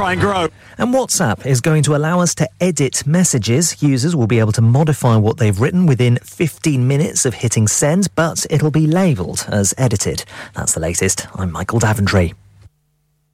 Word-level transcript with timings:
try 0.00 0.12
and 0.12 0.20
grow. 0.20 0.48
And 0.78 0.94
WhatsApp 0.94 1.44
is 1.44 1.60
going 1.60 1.82
to 1.82 1.94
allow 1.94 2.20
us 2.20 2.34
to 2.36 2.48
edit 2.58 3.06
messages. 3.06 3.82
Users 3.82 4.16
will 4.16 4.26
be 4.26 4.38
able 4.38 4.52
to 4.52 4.62
modify 4.62 5.16
what 5.16 5.36
they've 5.36 5.60
written 5.60 5.84
within 5.84 6.16
15 6.22 6.88
minutes 6.88 7.26
of 7.26 7.34
hitting 7.34 7.68
send, 7.68 8.08
but 8.14 8.46
it'll 8.48 8.70
be 8.70 8.86
labelled 8.86 9.44
as 9.48 9.74
edited. 9.76 10.24
That's 10.54 10.72
the 10.72 10.80
latest. 10.80 11.26
I'm 11.34 11.52
Michael 11.52 11.80
Daventry. 11.80 12.32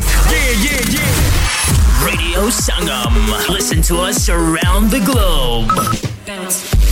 257 0.00 0.32
Yeah, 0.32 0.52
yeah, 0.64 0.80
yeah. 0.90 2.06
Radio 2.06 2.48
Sangam. 2.50 3.48
Listen 3.48 3.82
to 3.82 3.98
us 3.98 4.28
around 4.28 4.90
the 4.90 5.00
globe. 5.00 5.70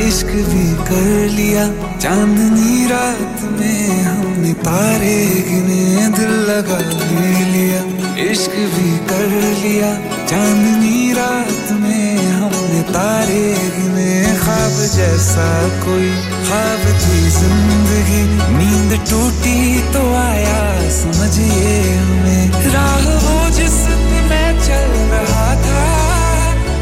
इश्क 0.00 0.26
भी 0.26 0.74
कर 0.74 1.28
लिया। 1.30 1.96
चांदनी 1.98 2.86
रात 2.86 3.42
में 3.42 4.02
हमने 4.02 4.52
तारे 4.52 5.44
गिने। 5.48 5.80
लगा 6.20 6.78
लिया, 7.52 7.80
इश्क 8.24 8.50
भी 8.50 8.98
कर 8.98 9.26
लिया। 9.62 9.94
चांदनी 10.26 11.12
रात 11.12 11.72
में 11.72 12.28
हमने 12.28 12.82
तारे 12.82 13.69
जैसा 15.00 15.44
कोई 15.82 16.08
ख्वाब 16.46 16.82
थी 17.02 17.18
ज़िंदगी, 17.34 18.18
नींद 18.56 18.90
टूटी 19.10 19.60
तो 19.92 20.02
आया, 20.14 20.58
समझिए 20.92 21.70
हमें। 21.92 22.72
राह 22.74 23.06
वो 23.24 23.38
जिस 23.50 23.78
मैं 24.30 24.50
चल 24.58 24.90
रहा 25.12 25.48
था, 25.64 25.86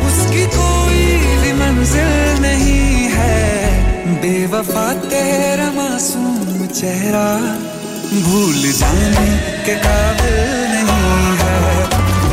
उसकी 0.09 0.45
कोई 0.57 1.05
भी 1.43 1.53
मंजिल 1.61 2.43
नहीं 2.43 3.07
है। 3.15 4.19
बेवफा 4.23 4.87
तेरा 5.07 5.71
मासूम 5.79 6.67
चेहरा 6.75 7.27
भूल 8.27 8.61
जाने 8.81 9.29
के 9.67 9.75
काबिल 9.87 10.39
नहीं 10.75 11.37
है। 11.41 11.57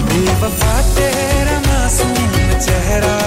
बेवफा 0.09 0.75
तेरा 0.95 1.59
मासूम 1.67 2.59
चेहरा 2.59 3.17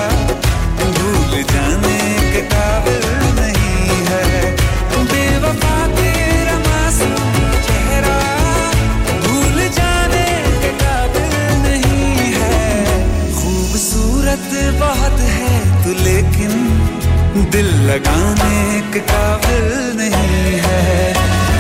दिल 17.58 17.70
लगाने 17.86 18.58
के 18.92 19.00
काबिल 19.10 19.64
नहीं 19.98 20.58
है। 20.64 20.82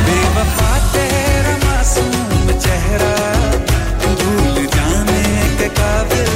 बेवफा 0.06 0.70
तेरा 0.92 1.54
मासूम 1.64 2.52
चेहरा 2.64 3.14
भूल 4.04 4.56
जाने 4.74 5.24
के 5.58 5.68
काबिल 5.80 6.30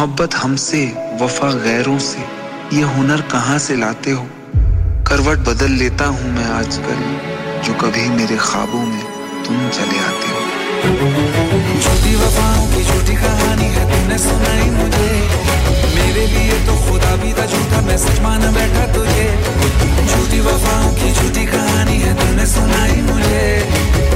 मोहब्बत 0.00 0.34
हमसे, 0.34 0.78
वफा 1.20 1.48
गैरों 1.52 1.98
से। 1.98 2.18
ये 2.76 2.82
हुनर 2.82 3.20
कहाँ 3.20 3.58
से 3.58 3.74
लाते 3.76 4.10
हो? 4.10 4.22
करवट 5.08 5.38
बदल 5.38 5.72
लेता 5.72 6.04
हूँ 6.06 6.30
मैं 6.32 6.44
आजकल, 6.44 7.00
जो 7.64 7.74
कभी 7.74 8.08
मेरे 8.08 8.36
ख्वाबों 8.36 8.80
में 8.80 9.02
तुम 9.44 9.58
चले 9.68 9.98
आते 10.00 10.30
हो। 10.30 10.40
झूठी 11.80 12.14
वफाओं 12.16 12.64
की 12.66 12.84
झूठी 12.84 13.16
कहानी 13.16 13.68
है 13.74 13.84
तूने 13.90 14.18
सुनाई 14.18 14.70
मुझे। 14.70 15.10
मेरे 15.96 16.26
लिए 16.26 16.56
तो 16.66 16.76
खुदा 16.86 17.16
भी 17.16 17.32
था 17.32 17.46
झूठा, 17.46 17.80
मैं 17.80 17.98
सच 17.98 18.20
मान 18.20 18.52
बैठा 18.54 18.86
तुझे। 18.94 19.28
झूठी 20.06 20.40
वफाओं 20.40 20.92
की 20.94 21.12
झूठी 21.12 21.44
कहानी 21.46 21.98
है 21.98 22.14
तूने 22.14 22.46
सुनाई 22.46 23.00
मुझे। 23.02 23.44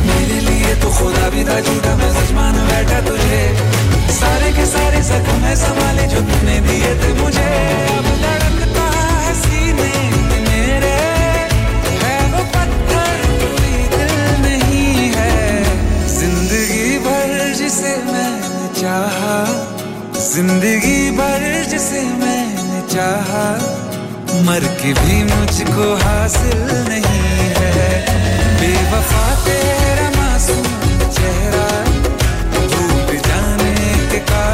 मेरे 0.07 0.41
लिए 0.49 0.75
तो 0.75 0.97
खुदा 0.99 1.29
भी 1.29 1.45
था 1.45 1.61
झूठा, 1.61 1.97
मैं 1.97 2.13
सच 2.15 2.33
मान 2.33 2.67
बैठा 2.69 3.01
तुझे। 3.01 3.43
सारे 4.15 4.51
के 4.53 4.65
सारे 4.67 5.01
जख्म 5.03 5.39
है 5.45 5.55
संभाले 5.57 6.07
जो 6.09 6.21
तूने 6.29 6.59
दिए 6.67 6.91
थे 7.01 7.13
मुझे। 7.15 7.49
अब 7.93 8.07
धड़कता 8.23 8.85
है 8.97 9.33
सीने 9.35 9.93
मेरे। 10.45 10.93
है 12.03 12.17
वो 12.33 12.45
पत्थर 12.55 13.25
दिल 13.95 14.15
नहीं 14.45 15.11
है। 15.17 15.35
ज़िंदगी 16.15 16.99
भर 17.07 17.53
जिसे 17.59 17.97
मैंने 18.07 18.69
चाहा। 18.81 19.37
ज़िंदगी 20.29 21.11
भर 21.19 21.43
जिसे 21.71 22.03
मैंने 22.23 22.81
चाहा। 22.95 23.47
मर 24.47 24.65
के 24.81 24.93
भी 24.95 25.23
मुझको 25.25 25.95
हासिल 26.05 26.65
नहीं 26.89 27.51
है। 27.59 28.01
बेवफा 28.61 29.27
तेरा 29.45 30.09
मासूम 30.17 31.11
चेहरा 31.11 31.69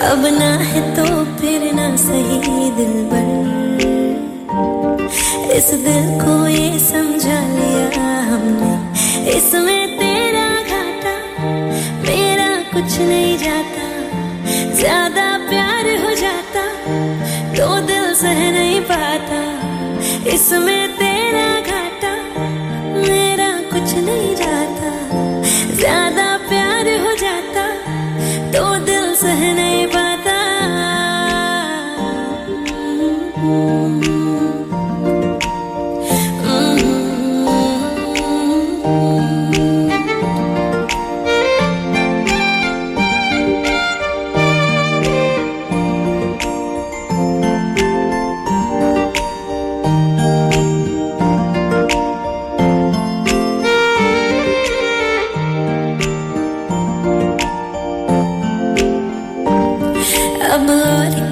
अब 0.00 0.24
ना 0.32 0.50
है 0.62 0.80
तो 0.96 1.04
फिर 1.38 1.62
ना 1.74 1.84
सही 1.96 2.70
दिल 2.76 2.96
इस 5.56 5.70
दिल 5.84 6.10
को 6.20 6.34
ये 6.48 6.78
समझा 6.78 7.38
लिया 7.46 8.10
हमने। 8.28 8.70
इसमें 9.30 9.98
तेरा 9.98 10.46
घाटा, 10.72 11.14
मेरा 12.04 12.48
कुछ 12.72 12.98
नहीं 13.00 13.36
जाता। 13.38 13.86
ज़्यादा 14.80 15.26
प्यार 15.48 15.88
हो 16.04 16.14
जाता 16.14 16.62
तो 17.56 17.68
दिल 17.86 18.12
सह 18.14 18.40
नहीं 18.52 18.80
पाता। 18.92 19.40
इसमें 20.34 20.87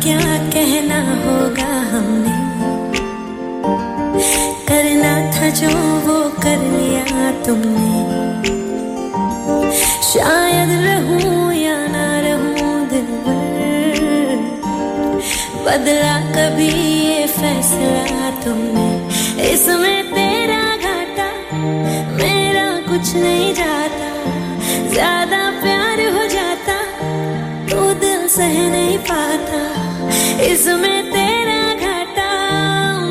क्या 0.03 0.21
कहना 0.53 0.99
होगा 1.23 1.73
हमने? 1.91 2.35
करना 4.69 5.13
था 5.33 5.49
जो 5.59 5.71
वो 6.07 6.19
कर 6.43 6.59
लिया 6.73 7.31
तुमने। 7.47 7.95
शायद 10.03 10.71
रहूँ 10.85 11.55
या 11.55 11.77
ना 11.87 12.07
रहूँ 12.21 12.89
दिल 12.89 13.09
भर 13.25 14.39
बदला 15.67 16.17
कभी 16.37 16.71
ये 17.07 17.27
फैसला 17.27 18.31
तुमने। 18.45 18.89
इसमें 19.53 20.01
तेरा 20.13 20.65
घाटा, 20.77 21.31
मेरा 22.17 22.69
कुछ 22.89 23.15
नहीं 23.17 23.53
जाता 23.55 23.86
सह 28.37 28.57
नहीं 28.71 28.97
पाता। 29.09 29.59
इसमें 30.45 31.11
तेरा 31.13 31.63
घाटा, 31.75 32.27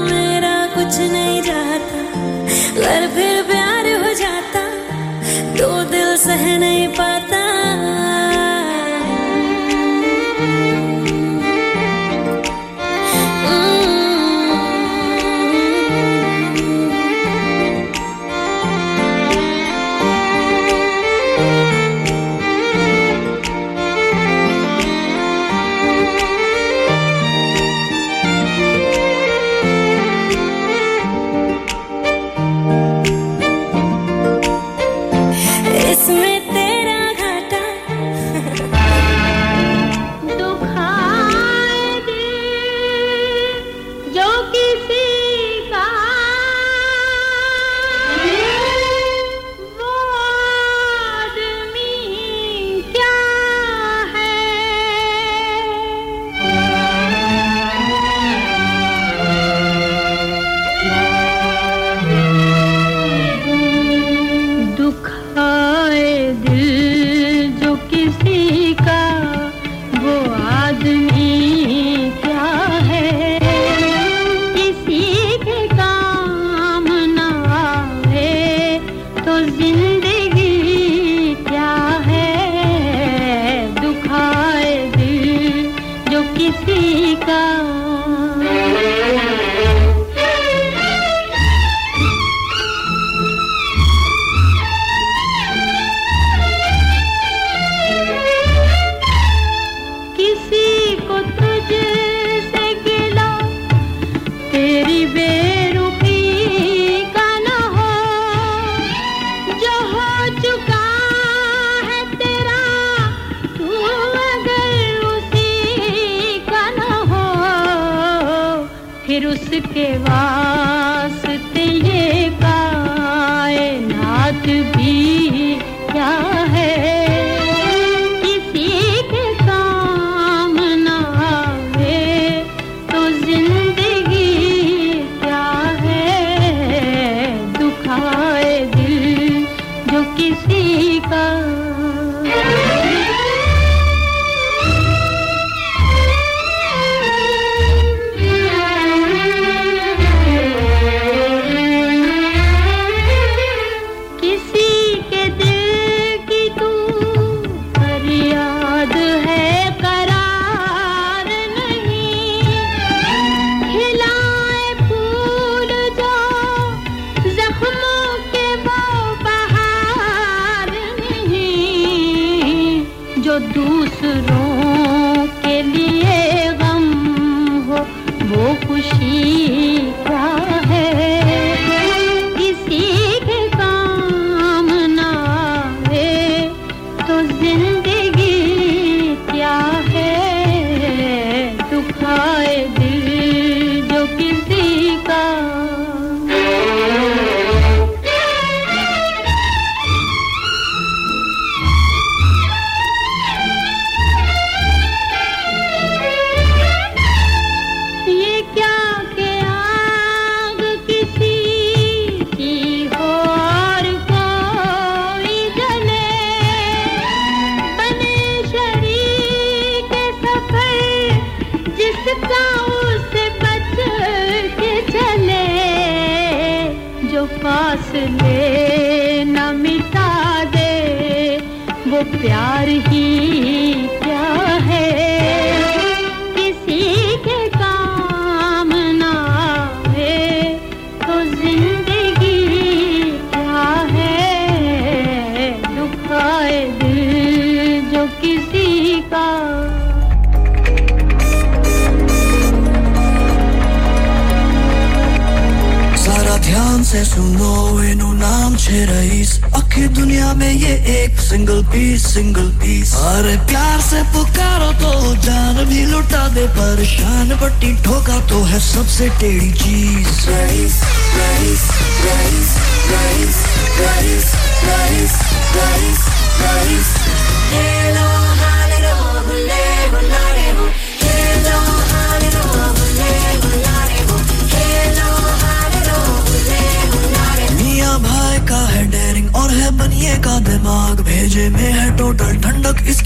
मेरा 0.10 0.56
कुछ 0.76 0.98
नहीं 1.14 1.42
जाता। 1.42 2.02
अगर 2.76 3.08
फिर 3.16 3.42
प्यार 3.44 3.90
हो 4.04 4.14
जाता 4.22 4.64
तो 5.58 5.72
दिल 5.92 6.16
सह 6.18 6.46
नहीं 6.58 6.88
पाता। 7.00 7.45
दिन 79.58 79.85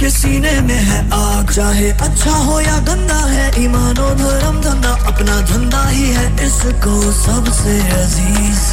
मेरे 0.10 0.18
सीने 0.18 0.60
में 0.62 0.82
है 0.89 1.00
आग। 1.13 1.51
चाहे 1.51 1.89
अच्छा 1.92 2.32
हो 2.32 2.60
या 2.62 2.78
गंदा 2.78 3.20
है, 3.30 3.63
ईमानो 3.63 4.08
धर्म 4.16 4.62
धंधा 4.62 4.94
अपना 5.08 5.36
धंधा 5.42 5.84
ही 5.89 6.10
है। 6.10 6.25
इसको 6.46 6.96
सबसे 7.25 7.75
अज़ीज़। 8.01 8.63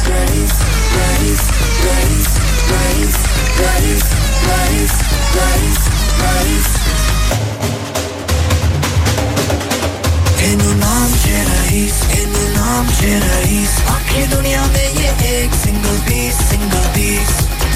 नाम 10.77 11.11
से 11.13 11.37
रईस 11.43 11.93
तेनु 12.03 12.41
नाम 12.53 12.85
रईस। 13.25 13.73
आखिर 13.89 14.27
दुनिया 14.27 14.65
में 14.65 14.89
ये 14.99 15.09
एक 15.35 15.53
सिंगल 15.53 15.97
पीस 16.07 16.35
सिंगल 16.49 16.87
पीस 16.95 17.56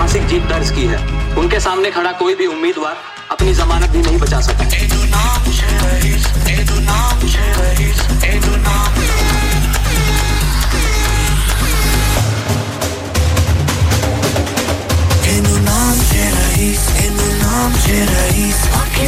ऐतिहासिक 0.00 0.26
जीत 0.28 0.42
दर्ज 0.48 0.70
की 0.70 0.84
है। 0.86 0.98
उनके 1.36 1.58
सामने 1.60 1.90
खड़ा 1.92 2.12
कोई 2.20 2.34
भी 2.34 2.46
उम्मीदवार 2.46 2.96
अपनी 3.30 3.52
जमानत 3.54 3.90
भी 3.90 4.02
नहीं 4.02 4.18
बचा 4.18 4.40
सका 4.40 4.64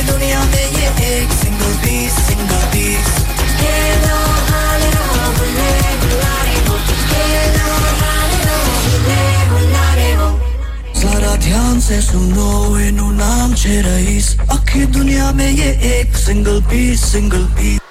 दुनिया 0.06 0.44
में 0.44 0.66
ये 0.76 0.88
एक 1.08 1.32
सिंगल 1.32 1.74
सिंगल 2.20 2.62
जरा 11.02 11.34
ध्यान 11.44 11.80
से 11.80 12.00
सुनो 12.02 12.78
इनु 12.78 13.10
नाम 13.12 13.54
छे 13.60 13.80
रईस। 13.82 14.28
अखी 14.54 14.84
दुनिया 14.96 15.30
में 15.38 15.50
ये 15.50 15.70
एक 15.92 16.16
सिंगल 16.16 16.60
पीस 16.70 17.04
सिंगल 17.12 17.44
पीस 17.58 17.81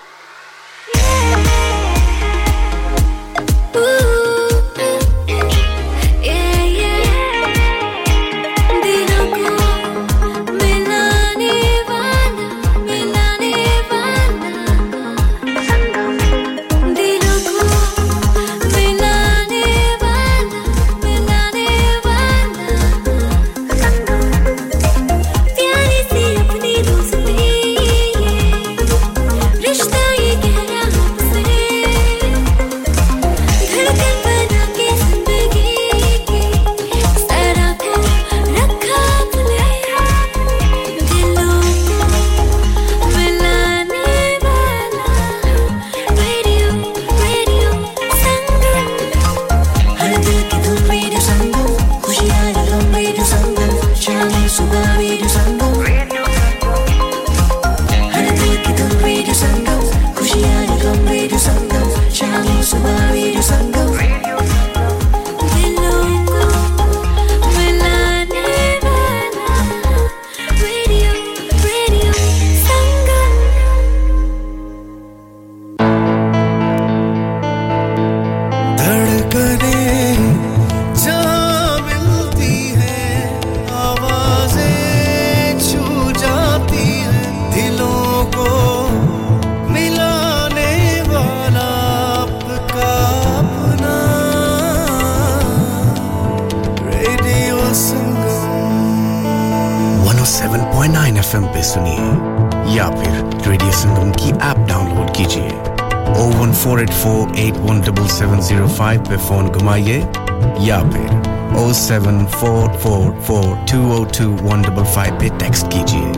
07444202155 112.82 115.12
पे 115.20 115.28
टेक्स्ट 115.40 115.66
कीजिए 115.74 116.10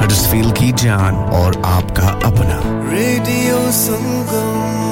हडर्सफील्ड 0.00 0.52
की 0.58 0.68
जान 0.82 1.14
और 1.40 1.50
आपका 1.66 2.08
अपना। 2.28 2.56
रेडियो 2.92 3.58
संगम 3.80 4.91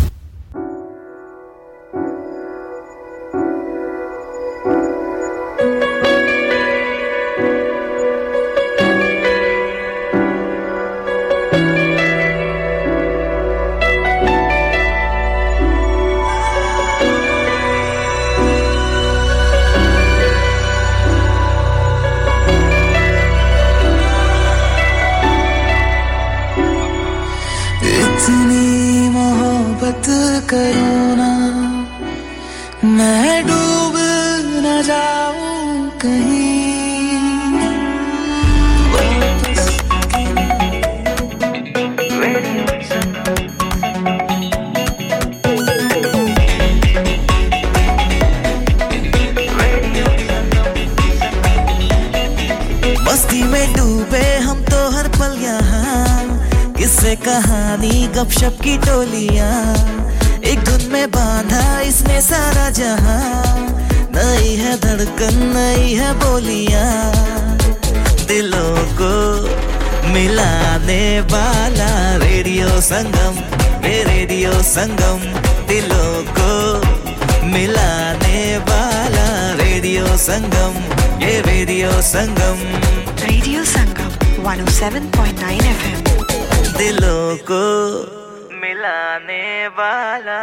107.9 84.90 85.52
एफएम 85.70 86.00
दिलों 86.76 87.36
को 87.50 87.60
मिलाने 88.60 89.66
वाला 89.78 90.40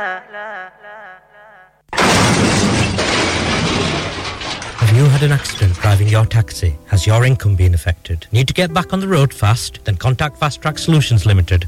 Have 4.80 4.96
you 4.98 5.06
had 5.06 5.24
an 5.24 5.32
accident 5.34 5.76
driving 5.82 6.08
your 6.08 6.26
taxi? 6.26 6.74
Has 6.88 7.06
your 7.06 7.26
income 7.26 7.56
been 7.56 7.74
affected? 7.74 8.28
Need 8.32 8.48
to 8.48 8.54
get 8.54 8.74
back 8.74 8.94
on 8.94 9.02
the 9.02 9.08
road 9.08 9.34
fast? 9.34 9.84
Then 9.86 9.98
contact 9.98 10.38
Fast 10.38 10.62
Track 10.62 10.78
Solutions 10.80 11.26
Limited, 11.26 11.68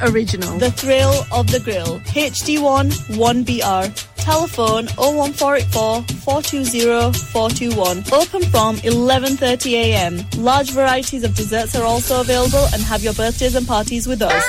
Original. 0.00 0.56
The 0.56 0.70
thrill 0.70 1.12
of 1.30 1.52
the 1.52 1.60
grill. 1.60 2.00
HD1 2.14 2.88
1BR. 3.12 3.92
Telephone 4.16 4.86
01484 4.96 6.02
420 6.24 7.12
421. 7.12 8.02
Open 8.10 8.42
from 8.50 8.76
11:30 8.78 9.74
a.m. 9.74 10.24
Large 10.38 10.70
varieties 10.70 11.24
of 11.24 11.34
desserts 11.34 11.76
are 11.76 11.84
also 11.84 12.22
available 12.22 12.66
and 12.72 12.80
have 12.82 13.02
your 13.04 13.12
birthdays 13.12 13.54
and 13.54 13.66
parties 13.66 14.06
with 14.08 14.22
us. 14.22 14.44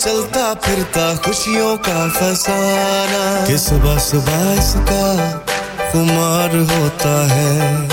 चलता 0.09 0.55
फिरता 0.55 1.16
खुशियों 1.16 1.77
का 1.77 2.09
फसाना। 2.09 3.47
कि 3.47 3.59
सुबह 3.59 3.99
सुबह 3.99 4.53
इसका 4.53 5.33
खुमार 5.92 6.57
होता 6.57 7.27
है। 7.27 7.85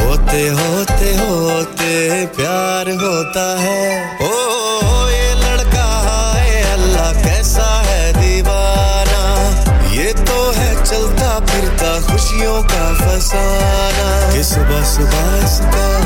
होते 0.00 0.48
होते 0.48 1.16
होते 1.16 2.26
प्यार 2.26 2.90
होता 2.90 3.56
है। 3.60 4.16
ओ, 4.22 4.24
ओ 4.24 5.08
ये 5.08 5.34
लड़का 5.34 6.02
है 6.36 6.72
अल्लाह 6.72 7.12
कैसा 7.12 7.82
है 7.86 8.12
दीवाना। 8.12 9.48
ये 9.90 10.12
तो 10.12 10.50
है 10.50 10.84
चलता 10.84 11.40
फिरता 11.40 12.00
खुशियों 12.00 12.62
का 12.62 12.94
फसाना। 12.94 14.32
कि 14.32 14.44
सुबह 14.44 14.84
सुबह 14.84 15.38
इसका 15.38 16.00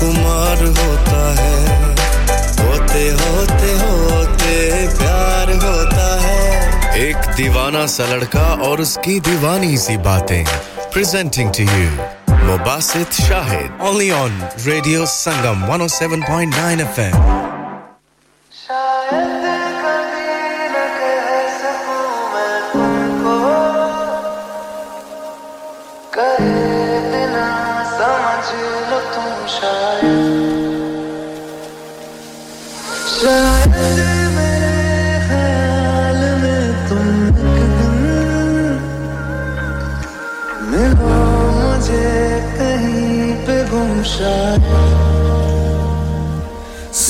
खुमार 0.00 0.64
होता 0.64 1.42
है। 1.42 1.95
होते 3.04 3.72
होते 3.72 3.72
होते 3.78 4.54
प्यार 4.98 5.52
होता 5.64 6.06
है। 6.20 6.98
एक 6.98 7.16
दीवाना 7.36 7.86
सा 7.86 8.04
लड़का 8.04 8.46
और 8.68 8.80
उसकी 8.80 9.18
दीवानी 9.20 9.76
सी 9.76 9.96
बातें। 9.96 10.44
Presenting 10.92 11.50
to 11.50 11.62
you 11.62 11.90
Mubasit 12.46 13.12
Shahid 13.12 13.68
only 13.82 14.10
on 14.10 14.40
radio 14.66 15.06
Sangam 15.06 15.66
107.9 15.66 16.80
FM 16.80 17.16
शायद 18.52 19.36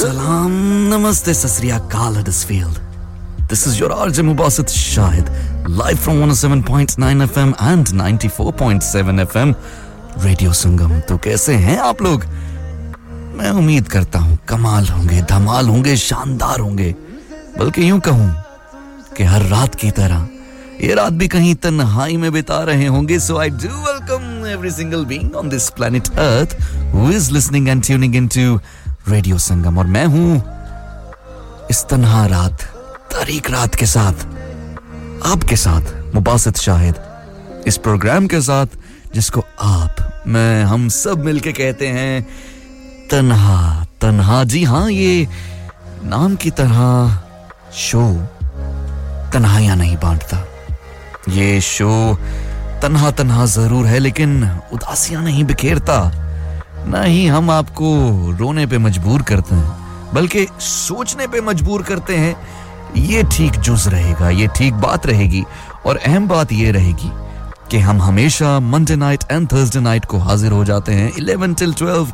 Salam, 0.07 0.53
namaste, 0.89 1.33
sasriyakal, 1.35 2.15
Huddersfield. 2.15 2.81
This 3.49 3.67
is 3.67 3.81
your 3.81 3.89
RJ 3.91 4.23
Mubasit 4.29 4.69
Shahid, 4.71 5.27
live 5.67 5.99
from 5.99 6.21
107.9 6.21 7.27
FM 7.27 7.55
and 7.59 7.87
94.7 7.89 9.25
FM, 9.25 9.55
Radio 10.25 10.53
Sangam. 10.61 10.93
तो 11.09 11.19
कैसे 11.25 11.55
हैं 11.65 11.79
आप 11.89 12.03
लोग 12.03 12.25
मैं 13.35 13.51
उम्मीद 13.51 13.89
करता 13.97 14.19
हूँ 14.19 14.39
कमाल 14.49 14.87
होंगे 14.89 15.21
धमाल 15.35 15.69
होंगे 15.75 15.97
शानदार 16.07 16.61
होंगे 16.61 16.95
बल्कि 17.59 17.91
यूँ 17.91 18.01
कहूँ 18.07 18.31
कि 19.17 19.25
हर 19.35 19.49
रात 19.57 19.75
की 19.83 19.91
तरह 19.99 20.29
ये 20.85 20.95
रात 20.95 21.13
भी 21.19 21.29
कहीं 21.35 21.55
तन्हाई 21.67 22.17
में 22.23 22.31
बिता 22.33 22.63
रहे 22.71 22.87
होंगे 22.95 23.19
so 23.27 23.39
I 23.43 23.51
do 23.51 23.75
welcome 23.91 24.47
every 24.55 24.71
single 24.71 25.05
being 25.13 25.37
on 25.43 25.49
this 25.49 25.69
planet 25.77 26.09
earth 26.31 26.59
who 26.95 27.11
is 27.11 27.33
listening 27.33 27.69
and 27.69 27.85
tuning 27.87 28.17
into 28.17 28.59
radio 29.09 29.37
Sangam 29.39 29.79
और 29.79 29.87
मैं 29.87 30.05
हूँ 30.07 30.37
इस 31.71 31.85
तनहा 31.91 32.25
रात, 32.27 32.63
तारीख 33.13 33.51
रात 33.51 33.75
के 33.75 33.87
साथ, 33.87 34.25
आपके 35.27 35.57
साथ 35.57 36.15
मुबासित 36.15 36.57
शाहिद। 36.57 36.95
इस 37.67 37.77
प्रोग्राम 37.77 38.27
के 38.27 38.41
साथ, 38.41 38.67
जिसको 39.15 39.45
आप, 39.61 40.25
मैं, 40.27 40.65
हम 40.65 40.89
सब 40.89 41.25
मिलके 41.25 41.53
कहते 41.53 41.87
हैं, 41.89 42.27
तनहा 43.11 43.85
तनहा। 44.01 44.43
जी 44.45 44.65
हाँ 44.65 44.91
ये 44.91 45.27
नाम 46.05 46.37
की 46.37 46.51
तरह 46.51 47.19
शो 47.75 48.13
तन्हाइयाँ 49.33 49.77
नहीं 49.77 49.97
बांटता। 49.97 50.45
ये 51.29 51.61
शो 51.61 52.15
तनहा 52.83 53.11
तनहा 53.11 53.47
ज़रूर 53.47 53.87
है, 53.87 53.99
लेकिन 53.99 54.43
उदासियाँ 54.73 55.23
नहीं 55.23 55.45
बिखेरता। 55.45 55.99
ना 56.89 57.03
ही 57.03 57.27
हम 57.27 57.51
आपको 57.51 57.87
रोने 58.39 58.67
पे 58.67 58.79
मजबूर 58.79 59.23
करते 59.23 59.55
हैं, 59.55 60.13
बल्कि 60.15 60.47
सोचने 60.61 61.27
पे 61.27 61.41
मजबूर 61.41 61.83
करते 61.83 62.17
हैं, 62.17 62.37
ये 62.97 63.23
ठीक 63.33 63.57
जुज 63.59 63.89
रहेगा, 63.89 64.31
ये 64.31 64.47
ठीक 64.57 64.75
बात 64.75 65.07
रहेगी, 65.07 65.45
और 65.87 65.97
अहम 65.97 66.29
बात 66.29 66.53
ये 66.53 66.71
रहेगी 66.71 67.11
कि 67.71 67.79
हम 67.79 68.03
हमेशा 68.03 68.59
Monday 68.61 68.97
night 68.97 69.25
and 69.31 69.53
Thursday 69.53 69.81
night 69.81 70.05
को 70.05 70.19
हाजिर 70.19 70.53
हो 70.53 70.65
जाते 70.65 70.93
हैं 70.93 71.13
11 71.13 71.59
till 71.59 71.75
12 71.75 72.13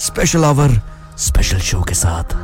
special 0.00 0.44
hour 0.44 0.80
special 1.18 1.58
show 1.60 1.82
के 1.82 1.94
साथ। 1.94 2.34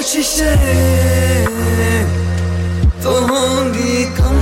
कोशिशें 0.00 0.56
तो 3.02 3.10
होंगी 3.20 4.04
कम 4.16 4.38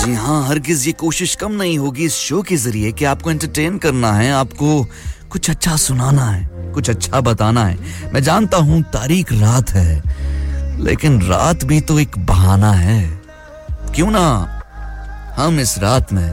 जी 0.00 0.14
हाँ 0.14 0.42
हरगिज 0.46 0.86
ये 0.86 0.92
कोशिश 0.92 1.34
कम 1.34 1.52
नहीं 1.52 1.76
होगी 1.78 2.04
इस 2.04 2.14
शो 2.14 2.40
के 2.42 2.56
ज़रिए 2.56 2.90
कि 2.92 3.04
आपको 3.04 3.30
एंटरटेन 3.30 3.76
करना 3.78 4.12
है, 4.12 4.30
आपको 4.32 4.84
कुछ 5.30 5.50
अच्छा 5.50 5.76
सुनाना 5.76 6.24
है, 6.24 6.72
कुछ 6.74 6.90
अच्छा 6.90 7.20
बताना 7.20 7.64
है। 7.64 8.10
मैं 8.12 8.22
जानता 8.22 8.56
हूँ 8.58 8.82
तारीख 8.92 9.32
रात 9.32 9.70
है, 9.70 10.02
लेकिन 10.84 11.20
रात 11.22 11.64
भी 11.64 11.80
तो 11.80 11.98
एक 12.00 12.18
बहाना 12.26 12.72
है। 12.72 13.02
क्यों 13.94 14.10
ना 14.10 14.26
हम 15.36 15.60
इस 15.60 15.78
रात 15.78 16.12
में 16.12 16.30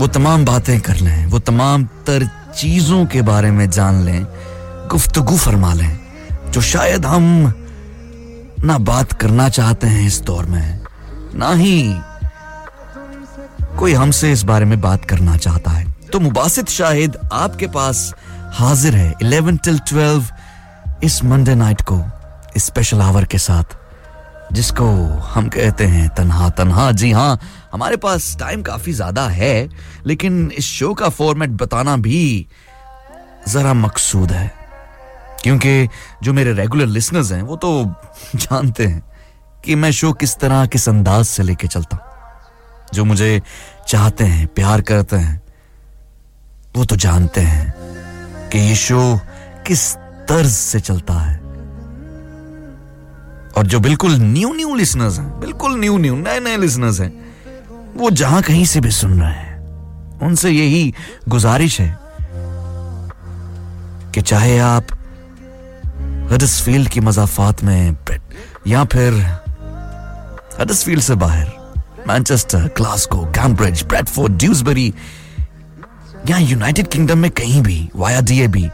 वो 0.00 0.06
तमाम 0.08 0.44
बातें 0.44 0.80
कर 0.80 0.96
लें, 0.96 1.26
वो 1.26 1.38
तमाम 1.40 1.84
तर 2.06 2.28
चीज़ों 2.56 3.06
के 3.06 3.22
बारे 3.22 3.50
में 3.50 3.70
जान 3.70 4.02
लें, 4.02 4.26
गुफ्तगु 4.90 5.36
फरमा 5.36 5.74
लें, 5.74 5.98
जो 6.50 6.60
शायद 6.60 7.06
हम 7.06 7.54
ना 8.64 8.78
बात 8.78 9.12
करना 9.12 9.48
चाहते 9.48 9.86
हैं 9.86 10.06
इस 10.06 10.20
दौर 10.20 10.46
में। 10.46 10.80
ना 11.34 11.52
ही 11.52 11.94
कोई 13.78 13.92
हमसे 13.92 14.32
इस 14.32 14.42
बारे 14.42 14.64
में 14.64 14.80
बात 14.80 15.04
करना 15.04 15.36
चाहता 15.36 15.70
है। 15.70 15.94
तो 16.12 16.20
मुबासित 16.20 16.68
शाहिद 16.68 17.16
आपके 17.32 17.66
पास 17.66 18.14
हाजिर 18.52 18.96
है 18.96 19.14
11 19.22 19.64
टिल 19.64 19.78
12 19.78 20.32
इस 21.04 21.24
मंडे 21.24 21.54
नाइट 21.54 21.80
को 21.80 22.02
स्पेशल 22.56 23.00
आवर 23.00 23.24
के 23.24 23.38
साथ। 23.38 23.76
जिसको 24.52 24.86
हम 25.06 25.48
कहते 25.48 25.84
हैं 25.84 26.08
तन्हा 26.08 26.48
तन्हा। 26.50 26.92
जी 26.92 27.10
हाँ 27.12 27.38
हमारे 27.72 27.96
पास 27.96 28.36
टाइम 28.38 28.62
काफ़ी 28.62 28.92
ज़्यादा 28.92 29.28
है, 29.28 29.68
लेकिन 30.06 30.50
इस 30.50 30.64
शो 30.64 30.94
का 30.94 31.08
फॉर्मेट 31.08 31.50
बताना 31.50 31.96
भी 31.96 32.46
जरा 33.48 33.74
मकसूद 33.74 34.32
है। 34.32 34.52
क्योंकि 35.42 35.88
जो 36.22 36.32
मेरे 36.32 36.52
रेगुलर 36.52 36.86
लिसनर्स 36.86 37.32
हैं, 37.32 37.42
वो 37.42 37.56
तो 37.56 37.84
जानते 38.36 38.86
हैं 38.86 39.02
कि 39.64 39.74
मैं 39.74 39.90
शो 39.92 40.12
किस 40.12 40.36
तरह, 40.36 40.66
किस 40.66 40.88
अंदाज 40.88 41.24
से 41.24 41.42
लेके 41.42 41.66
चलता 41.66 41.96
हूँ। 41.96 42.04
जो 42.94 43.04
मुझे 43.04 43.42
चाहते 43.88 44.24
हैं, 44.24 44.46
प्यार 44.46 44.80
करते 44.80 45.16
हैं, 45.16 45.42
वो 46.76 46.84
तो 46.84 46.96
जानते 46.96 47.40
हैं 47.40 47.74
कि 48.50 48.58
ये 48.58 48.74
शो 48.74 49.20
किस 49.66 49.94
तर्ज 50.28 50.50
से 50.50 50.80
चलता 50.80 51.14
है। 51.14 51.39
और 53.56 53.66
जो 53.66 53.80
बिल्कुल 53.80 54.12
न्यू 54.12 54.52
न्यू 54.54 54.74
लिसनर्स 54.74 55.18
हैं, 55.18 55.40
बिल्कुल 55.40 55.78
न्यू 55.80 55.96
न्यू, 55.98 56.16
नए 56.16 56.40
नए 56.40 56.56
लिसनर्स 56.56 57.00
हैं, 57.00 57.12
वो 57.96 58.10
जहाँ 58.10 58.42
कहीं 58.42 58.64
से 58.64 58.80
भी 58.80 58.90
सुन 58.90 59.20
रहे 59.20 59.30
हैं, 59.30 60.18
उनसे 60.22 60.50
यही 60.50 60.94
गुजारिश 61.28 61.80
है 61.80 61.98
कि 64.14 64.22
चाहे 64.22 64.58
आप 64.58 64.92
हडसफील्ड 66.32 66.88
की 66.88 67.00
मजाफात 67.00 67.62
में 67.64 67.96
या 68.66 68.84
फिर 68.84 69.14
हडसफील्ड 70.60 71.02
से 71.02 71.14
बाहर 71.14 71.48
Manchester 72.08 72.66
Glasgow 72.76 73.24
Cambridge 73.34 73.84
Bradford 73.88 74.36
Dewsbury 74.38 74.92
या 76.28 76.38
यूनाइटेड 76.38 76.86
किंगडम 76.86 77.18
में 77.18 77.30
कहीं 77.30 77.62
भी 77.62 77.88
वाया 77.96 78.20
डीए 78.20 78.46
भी 78.48 78.68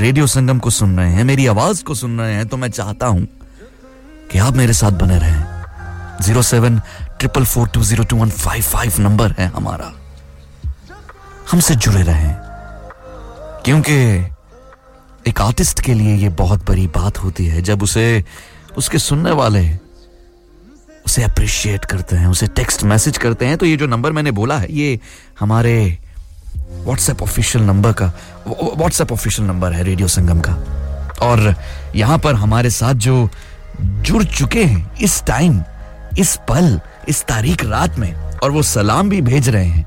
रेडियो 0.00 0.26
संगम 0.26 0.58
को 0.58 0.70
सुन 0.70 0.96
रहे 0.98 1.12
हैं, 1.12 1.24
मेरी 1.24 1.46
आवाज़ 1.46 1.82
को 1.84 1.94
सुन 1.94 2.18
रहे 2.20 2.34
हैं 2.34 2.46
तो 2.48 2.56
मैं 2.56 2.70
चाहता 2.70 3.06
हूँ 3.06 3.26
कि 4.30 4.38
आप 4.38 4.56
मेरे 4.56 4.72
साथ 4.72 4.90
बने 4.90 5.18
रहें। 5.18 6.18
Zero 6.22 6.42
seven, 6.42 6.78
triple 7.18 7.44
four, 7.44 7.68
two 7.68 7.82
zero 7.82 8.04
two 8.04 8.16
one, 8.16 8.30
five 8.30 8.62
five 8.62 8.92
number 8.98 9.32
है 9.32 9.46
हमारा। 9.46 9.92
हमसे 11.50 11.74
जुड़े 11.74 12.02
रहें। 12.02 12.36
क्योंकि 13.64 13.94
एक 15.26 15.40
आर्टिस्ट 15.40 15.80
के 15.80 15.94
लिए 15.94 16.16
ये 16.16 16.28
बहुत 16.28 16.66
बड़ी 16.68 16.86
बात 16.86 17.18
होती 17.18 17.46
है, 17.46 17.62
जब 17.62 17.82
उसे, 17.82 18.24
उसके 18.76 18.98
सुनने 18.98 19.30
वाले 19.30 19.68
उसे 21.06 21.22
अप्रिशिएट 21.22 21.84
करते 21.84 22.16
हैं, 22.16 22.26
उसे 22.26 22.46
टेक्स्ट 22.46 22.84
मैसेज 22.84 23.18
करते 23.18 23.46
हैं 23.46 23.56
तो 23.58 23.66
ये 23.66 23.76
जो 23.76 23.86
नंबर 23.86 24.12
मैंने 24.12 24.30
बोला 24.30 24.58
है, 24.58 24.72
ये 24.72 25.00
हमारे 25.40 25.98
व्हाट्सएप 26.70 27.22
ऑफिशियल 27.22 27.64
नंबर 27.64 27.92
का 27.92 28.06
व्हाट्सएप 28.48 29.12
ऑफिशियल 29.12 29.48
नंबर 29.48 29.72
है 29.72 29.82
रेडियो 29.82 30.08
संगम 30.08 30.40
का। 30.40 30.52
और 31.22 31.54
यहाँ 31.96 32.18
पर 32.18 32.34
हमारे 32.34 32.70
साथ 32.70 32.94
जो 32.94 33.28
जुड़ 33.80 34.22
चुके 34.24 34.64
हैं 34.64 34.96
इस 34.96 35.22
टाइम 35.26 35.62
इस 36.18 36.36
पल, 36.48 36.80
इस 37.08 37.22
तारीख 37.24 37.64
रात 37.64 37.98
में, 37.98 38.14
और 38.42 38.50
वो 38.50 38.62
सलाम 38.62 39.08
भी 39.10 39.20
भेज 39.22 39.48
रहे 39.48 39.64
हैं। 39.64 39.86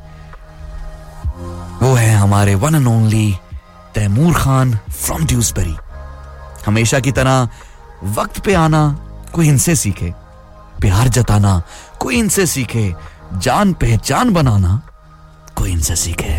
वो 1.82 1.94
है 1.94 2.14
हमारे 2.16 2.56
one 2.56 2.76
and 2.76 2.88
only 2.88 3.36
Taimur 3.96 4.34
Khan 4.34 4.78
from 4.92 5.26
Dewsbury 5.26 5.76
हमेशा 6.66 7.00
की 7.00 7.12
तरह 7.12 7.50
वक्त 8.18 8.40
पे 8.46 8.54
आना 8.54 8.84
कोई 9.34 9.48
इनसे 9.48 9.76
सीखे, 9.76 10.14
प्यार 10.82 11.08
जताना 11.08 11.62
कोई 12.00 12.20
इनसे 12.20 12.46
सीखे, 12.46 12.94
जान 13.34 13.74
पहचान 13.74 14.34
बनाना 14.34 14.82
कोई 15.56 15.72
इनसे 15.72 15.96
सीखे। 15.96 16.34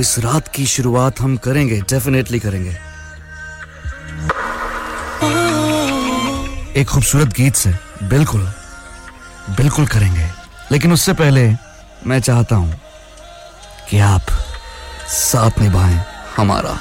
इस 0.00 0.18
रात 0.18 0.48
की 0.48 0.64
शुरुआत 0.66 1.20
हम 1.20 1.36
करेंगे 1.36 1.80
डेफिनेटली 1.90 2.38
करेंगे। 2.40 2.76
एक 6.80 6.88
खूबसूरत 6.88 7.32
गीत 7.36 7.54
से 7.54 7.70
बिल्कुल 8.02 8.42
बिल्कुल 9.56 9.86
करेंगे। 9.86 10.28
लेकिन 10.72 10.92
उससे 10.92 11.12
पहले 11.12 11.42
मैं 12.06 12.20
चाहता 12.20 12.56
हूँ 12.56 12.80
कि 13.90 13.98
आप 13.98 14.30
साथ 15.08 15.60
निभाएँ 15.60 16.00
हमारा 16.36 16.78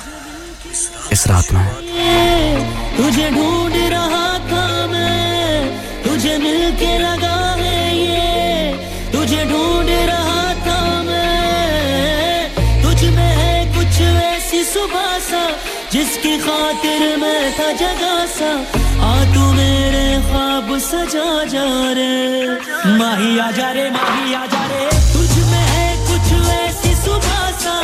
इस 1.11 1.27
रात 1.27 1.51
में। 1.53 1.67
तुझे 2.97 3.29
ढूंढ 3.31 3.75
रहा 3.91 4.27
था 4.49 4.65
मैं, 4.87 6.03
तुझे 6.03 6.37
मिल 6.37 6.71
के 6.75 6.97
जिसकी 15.91 16.37
खातिर 16.37 17.01
मैं 17.17 17.51
था 17.57 17.71
जगा 17.77 18.15
सा 18.33 18.49
आ 19.05 19.13
तू 19.33 19.45
मेरे 19.53 20.05
ख्वाब 20.29 20.67
सजा 20.79 21.29
जा 21.53 21.65
रे। 21.97 22.13
माही 22.99 23.31
आ 23.39 23.49
जा 23.51 23.71
रे, 23.71 23.89
माही 23.91 24.33
आ 24.33 24.45
जा 24.53 24.63
रे, 24.71 24.85
तुझ 25.13 25.31
में 25.49 25.65
है 25.71 25.87
कुछ 26.09 26.27
ऐसी 26.51 26.93
सुबह 27.03 27.41
सा, 27.63 27.75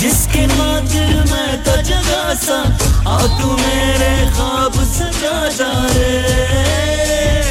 जिसके 0.00 0.46
खातिर 0.56 1.14
मैं 1.30 1.50
तो 1.64 1.76
जगा 1.90 2.34
सा 2.46 2.58
आ 3.08 3.20
तू 3.38 3.56
मेरे 3.62 4.12
ख्वाब 4.36 4.82
सजा 4.94 5.36
जा 5.58 5.72
रे। 5.94 7.41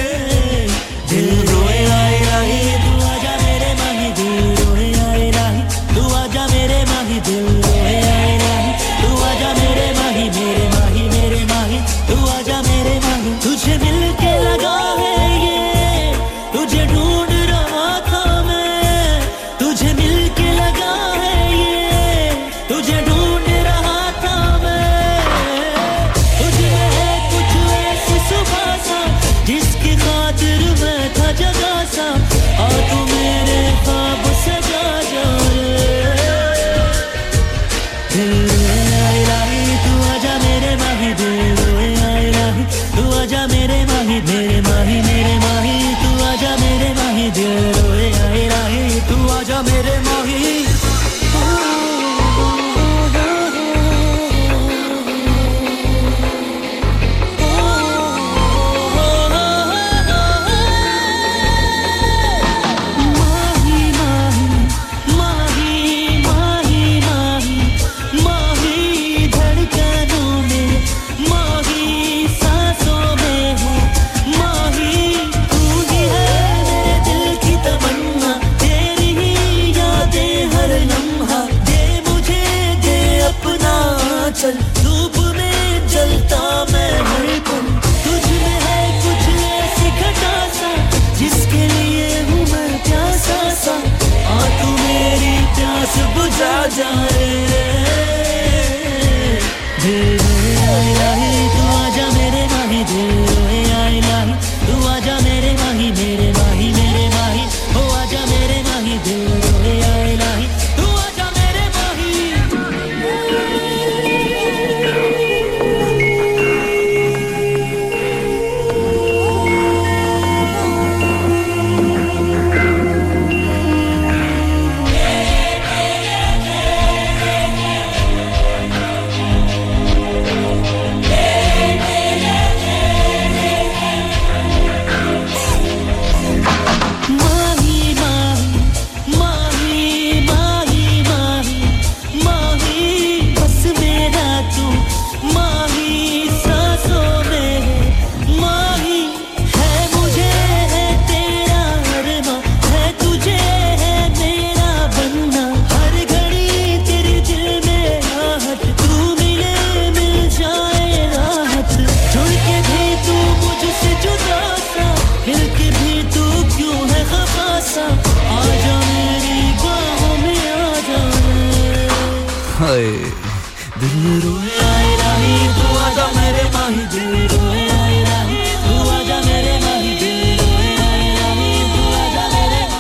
दिल 172.62 174.22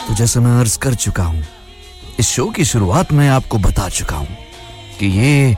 तो 0.07 0.13
जैसे 0.15 0.39
मैं 0.39 0.59
अर्ज़ 0.59 0.77
कर 0.79 0.93
चुका 0.93 1.23
हूँ, 1.23 1.43
इस 2.19 2.29
शो 2.29 2.45
की 2.55 2.65
शुरुआत 2.65 3.11
में 3.11 3.27
आपको 3.29 3.57
बता 3.57 3.87
चुका 3.89 4.15
हूँ 4.15 4.37
कि 4.99 5.05
ये 5.07 5.55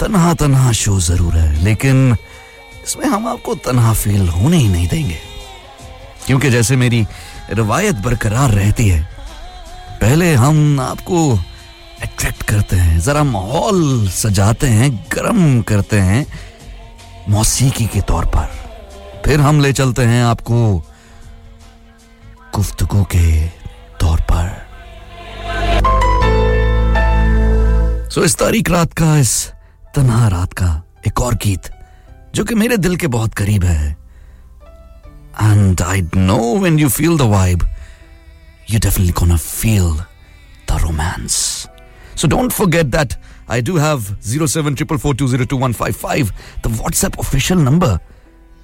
तन्हा 0.00 0.32
तन्हा 0.34 0.72
शो 0.72 0.98
ज़रूर 1.00 1.34
है, 1.34 1.64
लेकिन 1.64 2.16
इसमें 2.84 3.06
हम 3.06 3.28
आपको 3.28 3.54
तन्हा 3.54 3.92
फील 3.92 4.28
होने 4.28 4.56
ही 4.56 4.68
नहीं 4.68 4.88
देंगे। 4.88 5.18
क्योंकि 6.26 6.50
जैसे 6.50 6.76
मेरी 6.76 7.06
रिवायत 7.50 7.96
बरकरार 8.04 8.50
रहती 8.50 8.88
है, 8.88 9.02
पहले 10.00 10.34
हम 10.34 10.80
आपको 10.80 11.18
अट्रैक्ट 12.02 12.42
करते 12.42 12.76
हैं। 12.76 13.00
जरा 13.00 13.24
माहौल 13.24 14.08
सजाते 14.08 14.66
हैं, 14.66 15.06
गर्म 15.12 15.62
करते 15.62 15.98
हैं 16.00 16.26
मौसीकी 17.28 17.86
के 17.86 18.00
तौर 18.00 18.26
पर। 18.26 18.48
फिर 19.24 19.40
हम 19.40 19.60
ले 19.60 19.72
चलते 19.72 20.02
हैं 20.02 20.24
आपको 20.24 20.84
गुफ्तगू 22.54 23.04
के 23.04 23.46
तौर 24.00 24.20
पर। 24.20 24.66
सो 28.10 28.24
इस 28.24 28.36
तारीख 28.36 28.70
रात 28.70 28.92
का, 28.92 29.18
इस 29.18 29.52
तन्हा 29.94 30.28
रात 30.28 30.52
का 30.52 30.82
एक 31.06 31.20
और 31.20 31.34
गीत, 31.34 31.70
जो 32.34 32.44
कि 32.44 32.54
मेरे 32.54 32.76
दिल 32.76 32.96
के 32.96 33.06
बहुत 33.06 33.34
करीब 33.34 33.64
है। 33.64 33.96
And 35.42 35.82
I 35.82 36.02
know 36.16 36.58
when 36.58 36.78
you 36.78 36.88
feel 36.88 37.18
the 37.18 37.22
vibe 37.22 37.68
you 38.70 38.78
definitely 38.80 39.14
gonna 39.18 39.38
feel 39.38 39.92
the 40.70 40.78
romance. 40.80 41.68
So 42.16 42.28
don't 42.28 42.52
forget 42.52 42.90
that 42.92 43.16
I 43.48 43.60
do 43.60 43.76
have 43.76 44.00
zero 44.28 44.46
seven 44.56 44.74
triple 44.74 44.96
four 45.04 45.16
two 45.16 45.28
zero 45.28 45.44
two 45.52 45.56
one 45.58 45.72
five 45.80 45.94
five 46.02 46.30
the 46.64 46.74
WhatsApp 46.80 47.18
official 47.20 47.60
number 47.60 47.98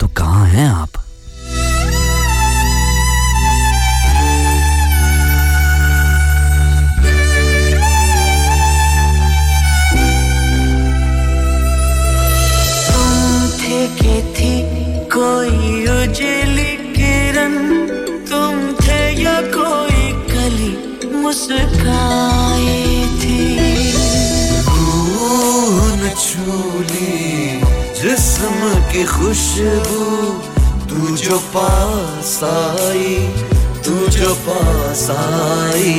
तो 0.01 0.09
कहाँ 0.21 0.47
हैं 0.49 0.69
आप? 0.69 1.03
कोई 15.15 15.87
उजली 15.93 16.73
किरण 16.97 17.55
तुम 18.31 18.57
थे 18.81 19.01
या 19.23 19.41
कोई 19.57 20.13
कली 20.33 20.73
मुस्कान 21.23 22.92
छूली 26.43 27.61
जिस्म 27.99 28.69
की 28.93 29.03
खुशबू, 29.05 30.07
तू 30.91 31.17
जो 31.17 31.39
पास 31.55 32.33
आई, 32.45 33.15
तू 33.85 33.95
जो 34.09 34.33
पास 34.47 35.05
आई, 35.11 35.93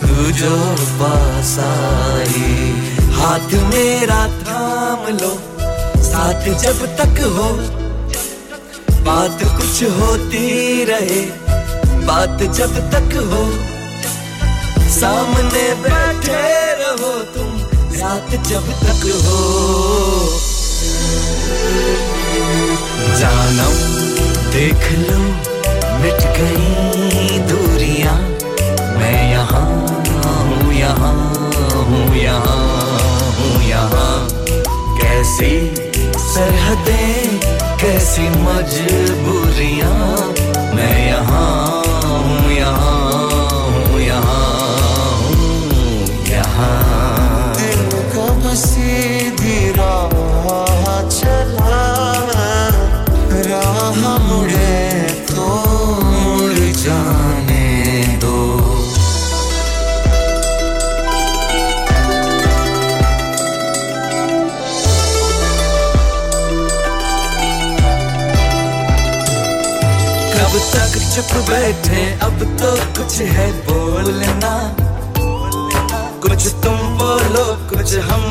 तू 0.00 0.30
जो 0.38 0.56
पास 1.00 1.52
आई। 1.58 2.70
हाथ 3.18 3.54
मेरा 3.66 4.20
थाम 4.40 5.06
लो, 5.18 5.32
साथ 6.08 6.48
जब 6.62 6.80
तक 6.96 7.20
हो, 7.36 7.50
बात 9.04 9.44
कुछ 9.58 9.82
होती 9.98 10.84
रहे, 10.84 11.20
बात 12.06 12.42
जब 12.52 12.80
तक 12.90 13.16
हो, 13.32 13.44
सामने 14.90 15.68
बैठे 15.82 16.42
रहो 16.82 17.12
तुम। 17.34 17.49
साथ 18.00 18.30
जब 18.48 18.68
तक 18.80 19.02
हो। 19.24 19.40
जानम 23.18 23.74
देख 24.54 24.86
लो, 25.00 25.18
मिट 26.02 26.22
गई 26.36 27.38
दूरियाँ। 27.50 28.14
मैं 28.96 29.20
यहाँ 29.32 29.64
हूँ 30.46 30.72
यहाँ 30.72 31.12
हूँ 31.90 32.16
यहाँ 32.16 32.56
हूँ, 33.36 33.62
यहाँ। 33.64 34.16
कैसी 35.00 35.52
सरहदें, 36.24 37.38
कैसी 37.82 38.28
मजबूरियाँ। 38.46 39.94
मैं 40.74 40.96
यहाँ 41.06 41.52
हूँ, 42.04 42.50
यहाँ 42.52 42.99
सीधी 48.60 49.58
राह 49.72 50.12
चला 51.10 51.84
राह 53.48 54.00
मुड़े 54.18 55.00
तो 55.30 55.46
मुड़ 56.04 56.58
जाने 56.78 57.66
दो। 58.22 58.36
कब 70.34 70.52
तक 70.74 70.98
चुप 71.14 71.32
बैठे, 71.48 72.04
अब 72.22 72.44
तो 72.60 72.76
कुछ 72.98 73.20
है 73.34 73.50
बोलना। 73.66 74.54
कुछ 76.22 76.46
तुम 76.64 76.78
बोलो, 76.98 77.44
कुछ 77.68 77.94
हम 78.08 78.29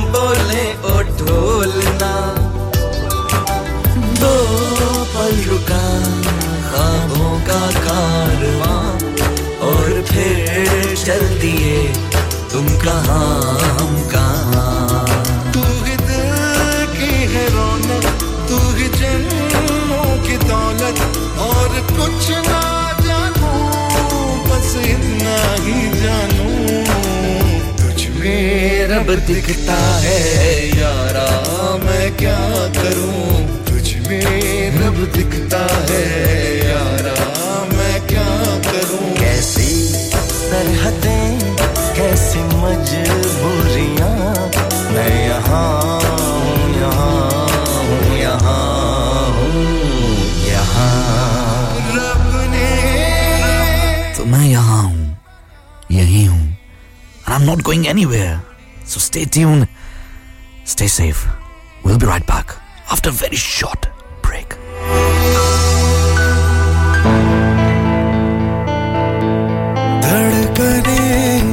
कहाँ 12.83 13.59
हम 13.59 13.95
तू 15.53 15.61
ही 15.61 15.95
दिल 15.97 16.31
की 16.93 17.11
है 17.33 17.45
रौनक, 17.49 18.05
तू 18.49 18.57
ही 18.75 18.87
जन्मों 18.99 20.09
की 20.23 20.37
दौलत, 20.37 21.01
और 21.39 21.69
कुछ 21.91 22.29
ना 22.47 22.61
जानू, 23.01 23.53
बस 24.49 24.75
इतना 24.85 25.37
ही 25.65 25.79
जानू। 26.01 26.49
तुझ 27.81 28.07
में 28.07 28.87
रब 28.87 29.15
दिखता 29.27 29.77
है, 29.99 30.19
यारा, 30.79 31.29
मैं 31.83 32.17
क्या 32.17 32.39
करूँ? 32.81 33.47
तुझ 33.65 34.07
में 34.07 34.79
रब 34.79 35.05
दिखता 35.13 35.67
है। 35.89 36.28
not 57.48 57.62
going 57.64 57.86
anywhere. 57.88 58.42
So 58.84 59.00
stay 59.00 59.24
tuned, 59.24 59.68
stay 60.64 60.86
safe. 60.86 61.26
We'll 61.84 61.98
be 61.98 62.06
right 62.06 62.26
back 62.26 62.56
after 62.90 63.10
a 63.10 63.12
very 63.12 63.36
short 63.36 63.88
break. 64.22 64.56
धड़कने 70.04 71.47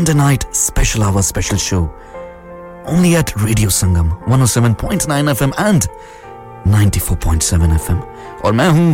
Monday 0.00 0.14
night 0.14 0.44
special 0.56 1.02
hour 1.02 1.20
special 1.20 1.58
show. 1.58 1.92
Only 2.86 3.16
at 3.16 3.36
Radio 3.36 3.68
Sangam 3.68 4.18
107.9 4.24 5.28
FM 5.32 5.52
and 5.58 5.82
94.7 6.64 7.74
FM. 7.78 7.98
और 8.44 8.52
मैं 8.52 8.68
हूँ 8.70 8.92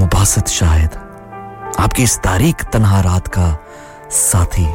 मुबासत 0.00 0.48
शाहिद 0.48 0.90
आपकी 1.80 2.02
इस 2.02 2.16
तारीख 2.24 2.62
तनहा 2.72 3.00
रात 3.08 3.28
का 3.38 3.48
साथी 4.10 4.66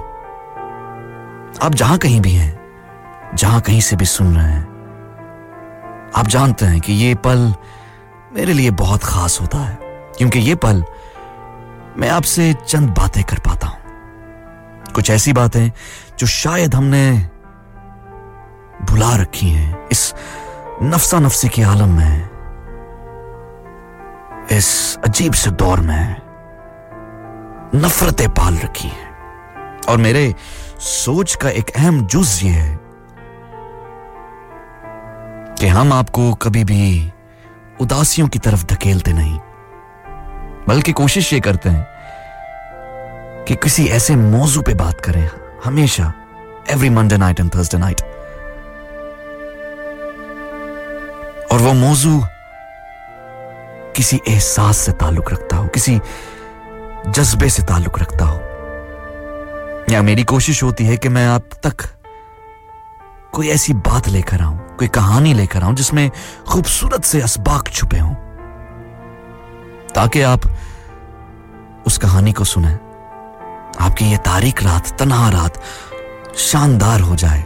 आप 1.66 1.76
जहाँ 1.76 1.98
कहीं 1.98 2.20
भी 2.22 2.32
हैं, 2.32 2.54
जहाँ 3.36 3.62
कहीं 3.62 3.82
से 3.82 3.96
भी 3.96 4.06
सुन 4.06 4.36
रहे 4.36 4.52
हैं, 4.52 4.66
आप 6.16 6.28
जानते 6.36 6.66
हैं 6.66 6.80
कि 6.82 6.94
ये 6.94 7.16
पल 7.16 7.54
मेरे 8.34 8.54
लिए 8.54 8.72
बहुत 8.84 9.04
खास 9.04 9.40
होता 9.42 9.58
है, 9.58 9.78
क्योंकि 10.18 10.40
ये 10.40 10.56
पल 10.56 10.84
मैं 11.98 12.10
आपसे 12.10 12.54
चंद 12.54 12.90
बातें 12.90 13.24
कर 13.24 13.40
पाता 13.40 13.68
हूँ। 13.68 13.78
कुछ 14.96 15.10
ऐसी 15.10 15.34
बातें 15.34 15.72
जो 16.20 16.28
शायद 16.28 16.76
हमने 16.76 17.30
भुला 18.82 19.16
रखी 19.16 19.50
हैं। 19.50 19.88
इस 19.92 20.16
नफसा 20.84 21.20
नफसी 21.20 21.50
के 21.50 21.64
आलम 21.64 21.90
में, 21.90 22.30
इस 24.52 24.98
अजीब 25.06 25.34
से 25.34 25.52
दौर 25.52 25.80
में 25.80 26.22
नफरतें 27.76 28.30
पाल 28.30 28.58
रखी 28.58 28.88
हैं। 28.88 29.14
और 29.90 29.98
मेरे 29.98 30.36
सोच 30.80 31.36
का 31.36 31.50
एक 31.50 31.70
अहम 31.76 32.06
जुज 32.06 32.40
ये 32.44 32.50
है 32.50 32.80
कि 35.60 35.68
हम 35.68 35.94
आपको 35.94 36.34
कभी 36.34 36.64
भी 36.64 37.12
उदासियों 37.82 38.28
की 38.28 38.40
तरफ़ 38.40 38.66
धकेलते 38.66 39.14
नहीं। 39.14 39.40
बल्कि 40.68 40.92
कोशिश 40.92 41.34
ये 41.34 41.40
करते 41.40 41.70
हैं 41.70 41.86
कि 43.48 43.56
किसी 43.56 43.86
ऐसे 43.88 44.16
मौजू 44.16 44.62
पे 44.62 44.74
बात 44.74 45.02
करें। 45.02 45.30
हमेशा 45.66 46.14
every 46.70 46.90
Monday 46.90 47.18
night 47.18 47.40
and 47.40 47.54
Thursday 47.56 47.78
night 47.78 48.02
और 51.52 51.60
वो 51.60 51.74
मौजू 51.74 52.22
किसी 53.96 54.20
एहसास 54.28 54.78
से 54.78 54.92
ताल्लुक 54.92 55.32
रखता 55.32 55.58
हो, 55.58 55.68
किसी 55.68 56.00
जज्बे 57.08 57.50
से 57.50 57.64
ताल्लुक 57.64 58.00
रखता 58.00 58.26
हो। 58.26 58.40
या 59.90 60.02
मेरी 60.02 60.24
कोशिश 60.24 60.64
होती 60.64 60.86
है 60.86 60.98
कि 60.98 61.10
मैं 61.10 61.28
आप 61.28 61.50
तक 61.64 61.86
कोई 63.34 63.50
ऐसी 63.50 63.74
बात 63.74 64.08
लेकर 64.08 64.42
आऊँ, 64.42 64.58
कोई 64.78 64.88
कहानी 64.88 65.34
लेकर 65.34 65.64
आऊँ 65.64 65.76
जिसमें 65.76 66.10
खूबसूरत 66.50 67.04
से 67.04 67.22
असबाक 67.22 67.70
छुपे 67.70 68.00
हों। 68.00 68.16
ताकि 69.96 70.22
आप 70.22 70.42
उस 71.88 71.98
कहानी 71.98 72.32
को 72.32 72.44
सुने। 72.44 72.74
आपकी 73.80 74.06
ये 74.06 74.18
तारीख 74.18 74.64
रात, 74.64 74.88
तनहा 75.00 75.30
रात 75.30 75.62
शानदार 76.38 77.02
हो 77.02 77.16
जाए। 77.16 77.42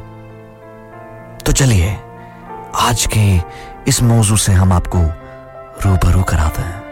तो 1.45 1.51
चलिए, 1.51 1.95
आज 2.75 3.07
के 3.13 3.25
इस 3.87 4.01
मौजू 4.03 4.37
से 4.37 4.53
हम 4.53 4.73
आपको 4.73 4.99
रूबरू 5.81 6.23
कराते 6.23 6.61
हैं। 6.61 6.85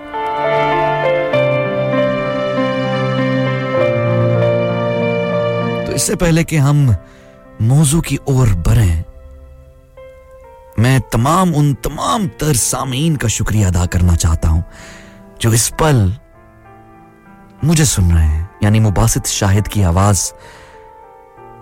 तो 5.86 5.92
इससे 5.92 6.16
पहले 6.16 6.44
कि 6.44 6.58
हम 6.58 6.96
मौजू 7.62 8.02
की 8.02 8.20
ओर 8.28 8.54
बढ़ें, 8.68 9.04
मैं 10.80 11.00
तमाम 11.02 11.54
उन 11.56 11.74
तमाम 11.74 12.28
तर 12.40 12.54
सामीन 12.56 13.16
का 13.16 13.28
शुक्रिया 13.28 13.68
अदा 13.68 13.86
करना 13.86 14.16
चाहता 14.16 14.50
हूँ। 14.50 14.64
जो 15.46 15.52
इस 15.54 15.68
पल 15.80 15.98
मुझे 17.64 17.86
सुन 17.86 18.12
रहे 18.12 18.24
हैं, 18.24 18.50
यानी 18.64 18.80
मुबासित 18.80 19.26
शाहिद 19.28 19.68
की 19.68 19.82
आवाज़, 19.84 20.22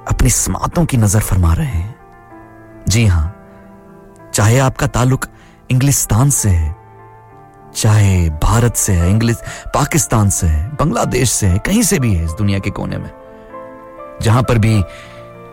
अपनी 0.07 0.29
समातों 0.29 0.85
की 0.85 0.97
नज़र 0.97 1.21
फरमा 1.21 1.53
रहे 1.53 1.67
हैं। 1.67 2.85
जी 2.87 3.05
हाँ, 3.05 4.31
चाहे 4.33 4.59
आपका 4.59 4.87
ताल्लुक 4.87 5.25
इंग्लिस्तान 5.69 6.29
से 6.29 6.49
है, 6.49 6.75
चाहे 7.75 8.29
भारत 8.39 8.75
से 8.75 8.93
है 8.93 9.09
इंग्लिश 9.09 9.41
पाकिस्तान 9.75 10.29
से 10.29 10.47
है, 10.47 10.67
बांग्लादेश 10.75 11.31
से 11.31 11.47
है, 11.47 11.59
कहीं 11.59 11.81
से 11.83 11.99
भी 11.99 12.13
है 12.13 12.25
इस 12.25 12.31
दुनिया 12.33 12.59
के 12.59 12.69
कोने 12.69 12.97
में, 12.97 13.09
जहाँ 14.21 14.43
पर 14.43 14.57
भी 14.57 14.79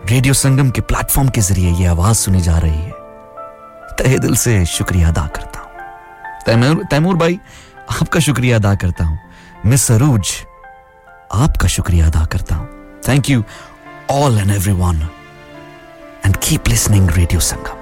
रेडियो 0.09 0.33
संगम 0.35 0.69
के 0.69 0.81
प्लेटफॉर्म 0.83 1.29
के 1.29 1.41
ज़रिए 1.41 1.71
यह 1.73 1.91
आवाज़ 1.91 2.17
सुनी 2.17 2.41
जा 2.41 2.57
रही 2.57 2.81
है, 2.81 2.91
तहे 3.93 4.19
दिल 4.19 4.35
से 4.37 4.63
शुक्रिया 4.67 5.09
अदा 5.09 5.27
करता 5.27 5.59
हूँ। 5.59 5.69
तैमूर 6.45 6.85
तैमूर 6.91 7.15
भाई 7.15 7.39
आपका 7.91 8.19
शुक्रिया 8.19 8.57
अदा 8.57 8.73
करता 8.75 9.05
हूँ। 9.05 9.19
मिस 9.65 9.91
अरूज 9.91 10.29
आपका 11.33 11.67
शुक्रिया 11.67 12.05
अदा 12.07 12.23
करता 12.25 12.55
हूँ। 12.55 12.67
Thank 13.07 13.29
you 13.29 13.43
all 14.11 14.37
and 14.39 14.51
everyone 14.73 15.01
and 16.25 16.35
keep 16.37 16.67
listening 16.67 17.09
radio 17.09 17.39
Sangam 17.41 17.79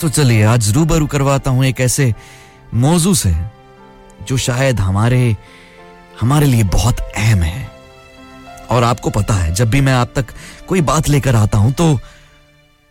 तो 0.00 0.08
चलिए, 0.08 0.42
आज 0.44 0.72
रूबरू 0.74 1.06
करवाता 1.06 1.50
हूँ 1.50 1.64
एक 1.64 1.80
ऐसे 1.80 2.12
मौजू 2.74 3.14
से, 3.14 3.34
जो 4.28 4.36
शायद 4.36 4.80
हमारे 4.80 5.36
हमारे 6.20 6.46
लिए 6.46 6.62
बहुत 6.72 7.00
अहम 7.00 7.42
है। 7.42 7.68
और 8.70 8.84
आपको 8.84 9.10
पता 9.10 9.34
है, 9.34 9.52
जब 9.54 9.70
भी 9.70 9.80
मैं 9.80 9.92
आप 9.94 10.12
तक 10.16 10.26
कोई 10.68 10.80
बात 10.82 11.08
लेकर 11.08 11.36
आता 11.36 11.58
हूँ 11.58 11.72
तो 11.72 11.98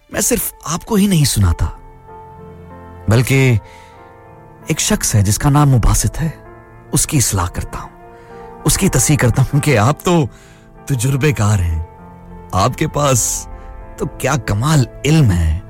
मैं 0.10 0.22
सिर्फ़ 0.22 0.52
आपको 0.68 0.96
ही 0.96 1.08
नहीं 1.08 1.26
सुनाता, 1.26 1.66
बल्कि 3.10 3.38
एक 4.72 4.80
शख्स 4.80 5.14
है 5.16 5.22
जिसका 5.24 5.50
नाम 5.50 5.70
मुबासित 5.70 6.18
है। 6.20 6.34
उसकी 6.94 7.18
इसलाह 7.18 7.48
करता 7.48 7.80
हूँ, 7.80 7.92
उसकी 8.66 8.90
तसी 8.90 9.16
करता 9.16 9.42
हूँ 9.44 9.60
कि 9.62 9.76
आप 9.76 10.00
तो 10.06 10.26
तजुर्बेकार 10.90 11.62
हैं। 11.62 11.80
आपके 12.56 12.88
पास 12.88 13.48
तो 14.00 14.06
क्या 14.22 14.36
कमाल 14.50 14.86
इल्म 15.06 15.32
है। 15.32 15.62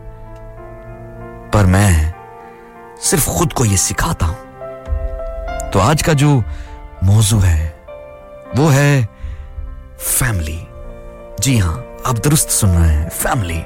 पर 1.54 1.66
मैं 1.66 2.14
सिर्फ़ 3.02 3.30
खुद 3.30 3.54
को 3.54 3.66
यह 3.66 3.78
सिखाता 3.78 4.26
हूँ। 4.26 5.70
तो 5.72 5.80
आज 5.80 6.02
का 6.02 6.14
जो 6.14 6.30
मौजू 7.04 7.40
है, 7.40 7.68
वो 8.56 8.68
है 8.68 9.06
फैमिली। 10.00 10.60
जी 11.40 11.58
हाँ, 11.58 11.76
आप 12.06 12.16
दुरुस्त 12.18 12.50
सुन 12.52 12.70
रहे 12.70 12.90
हैं 12.90 13.10
फैमिली। 13.10 13.64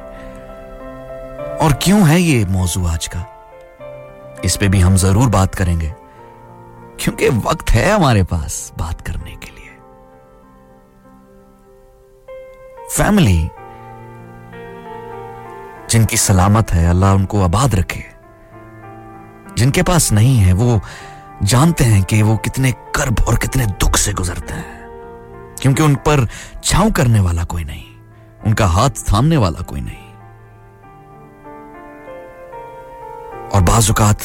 और 1.63 1.73
क्यों 1.73 2.09
है 2.09 2.21
ये 2.21 2.45
मौजू 2.45 2.87
आज 2.87 3.07
का? 3.07 3.25
इस 4.45 4.57
पे 4.57 4.67
भी 4.67 4.79
हम 4.79 4.95
ज़रूर 4.95 5.29
बात 5.29 5.55
करेंगे। 5.55 5.93
क्योंकि 6.99 7.29
वक्त 7.29 7.69
है 7.69 7.91
हमारे 7.91 8.23
पास 8.23 8.73
बात 8.77 9.01
करने 9.01 9.31
के 9.31 9.51
लिए। 9.51 9.69
फैमिली, 12.97 13.49
जिनकी 15.89 16.17
सलामत 16.17 16.71
है, 16.71 16.89
अल्लाह 16.89 17.13
उनको 17.13 17.43
आबाद 17.43 17.75
रखे। 17.75 18.03
जिनके 19.57 19.83
पास 19.83 20.11
नहीं 20.11 20.37
है, 20.37 20.53
वो 20.53 20.81
जानते 21.43 21.83
हैं 21.83 22.03
कि 22.03 22.21
वो 22.21 22.37
कितने 22.37 22.71
कर्ब 22.71 23.15
और 23.27 23.35
कितने 23.35 23.65
दुख 23.65 23.95
से 23.95 24.13
गुजरते 24.13 24.53
हैं। 24.53 24.87
क्योंकि 25.61 25.83
उन 25.83 25.95
पर 25.95 26.27
छाव 26.63 26.91
करने 26.91 27.19
वाला 27.19 27.43
कोई 27.43 27.63
नहीं, 27.63 27.83
उनका 28.45 28.65
हाथ 28.67 28.89
थामने 28.89 29.37
वाला 29.37 29.61
कोई 29.61 29.81
नहीं। 29.81 30.02
और 33.53 33.61
बाजुकात 33.61 34.17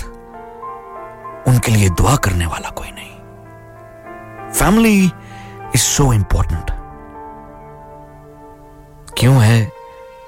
उनके 1.49 1.73
लिए 1.73 1.89
दुआ 1.89 2.17
करने 2.17 2.47
वाला 2.47 2.71
कोई 2.71 2.89
नहीं। 2.89 3.15
फैमिली 4.53 5.05
इज़ 5.75 5.81
सो 5.81 6.13
इंपॉर्टेंट 6.13 6.71
क्यों 9.19 9.45
है? 9.45 9.73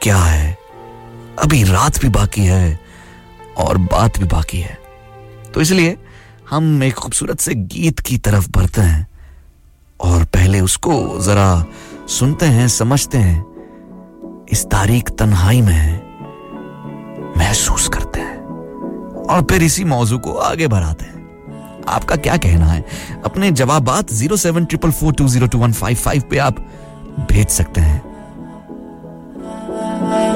क्या 0.02 0.16
है? 0.16 0.58
अभी 1.38 1.64
रात 1.64 1.98
भी 2.00 2.08
बाकी 2.08 2.44
है 2.44 2.80
और 3.56 3.78
बात 3.78 4.18
भी 4.18 4.24
बाकी 4.24 4.60
है। 4.60 4.78
तो 5.54 5.60
इसलिए 5.60 5.98
हम 6.50 6.82
एक 6.82 6.94
खूबसूरत 6.94 7.40
से 7.40 7.54
गीत 7.54 8.00
की 8.00 8.18
तरफ़ 8.18 8.48
बढ़ते 8.50 8.80
हैं 8.80 9.08
और 10.00 10.24
पहले 10.24 10.60
उसको 10.60 11.20
जरा 11.20 11.64
सुनते 12.08 12.46
हैं, 12.46 12.68
समझते 12.68 13.18
हैं। 13.18 13.50
इस 14.52 14.64
तारीख 14.64 15.10
तन्हाई 15.10 15.60
में 15.60 16.10
महसूस 17.38 17.88
करते 17.88 18.09
और 19.30 19.42
फिर 19.42 19.62
इसी 19.62 19.84
मौजू 19.84 20.18
को 20.18 20.32
आगे 20.32 20.68
बढ़ाते 20.68 21.04
हैं। 21.04 21.84
आपका 21.88 22.16
क्या 22.16 22.36
कहना 22.36 22.66
है? 22.66 22.84
अपने 23.24 23.50
जवाबात 23.50 24.12
zero 24.12 24.36
seven 24.36 24.64
triple 24.64 24.90
four 24.90 25.12
two 25.12 25.28
zero 25.28 25.46
two 25.46 25.58
one 25.58 25.72
five 25.72 25.96
five 25.96 26.22
पे 26.30 26.38
आप 26.38 26.58
भेज 27.32 27.48
सकते 27.48 27.80
हैं। 27.80 27.98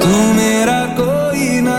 तू 0.01 0.33
मेरा 0.33 0.85
कोई 0.99 1.61
ना 1.61 1.77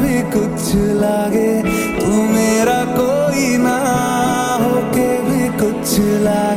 भी 0.00 0.22
कुछ 0.32 0.74
लागे। 0.74 1.62
तू 2.00 2.22
मेरा 2.22 2.84
कोई 2.84 3.56
ना 3.56 3.76
भी 5.28 5.48
कुछ 5.58 5.98
लागे। 6.00 6.55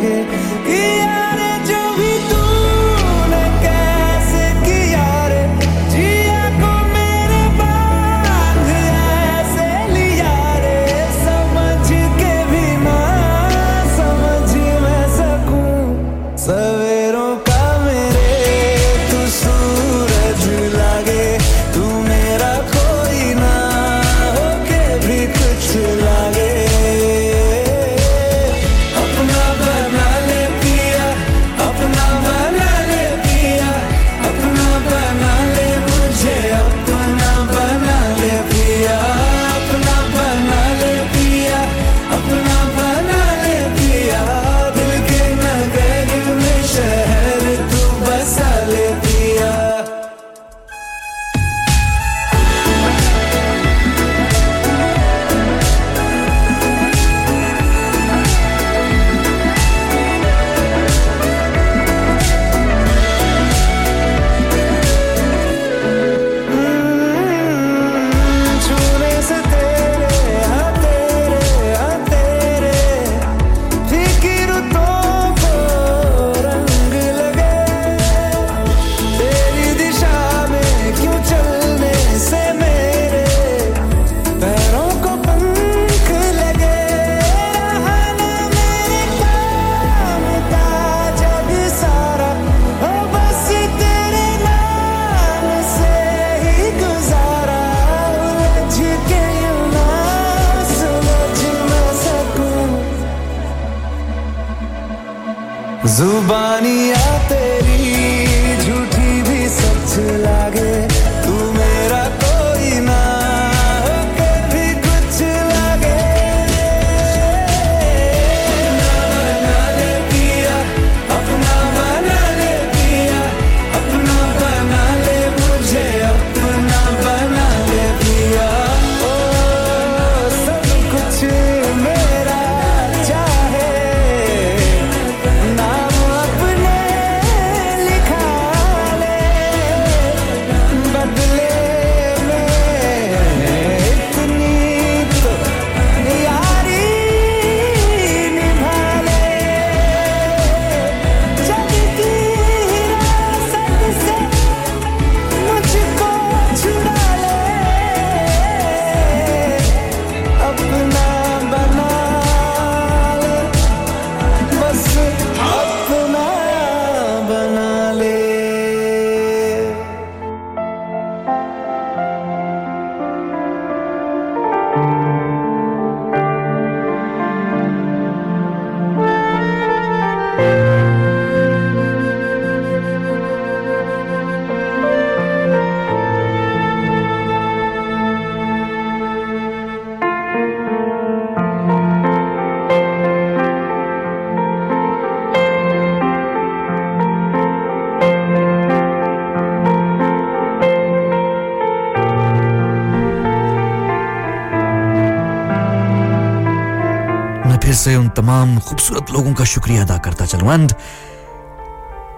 तमाम 208.09 208.59
खूबसूरत 208.59 209.11
लोगों 209.11 209.33
का 209.33 209.45
शुक्रिया 209.45 209.83
अदा 209.83 209.97
करता 209.97 210.25
चलूँ। 210.25 210.53
एंड 210.53 210.71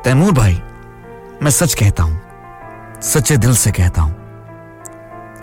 तैमूर 0.03 0.31
भाई, 0.33 0.61
मैं 1.43 1.51
सच 1.51 1.73
कहता 1.73 2.03
हूँ, 2.03 2.19
सच्चे 3.03 3.37
दिल 3.37 3.55
से 3.55 3.71
कहता 3.71 4.01
हूँ 4.01 4.15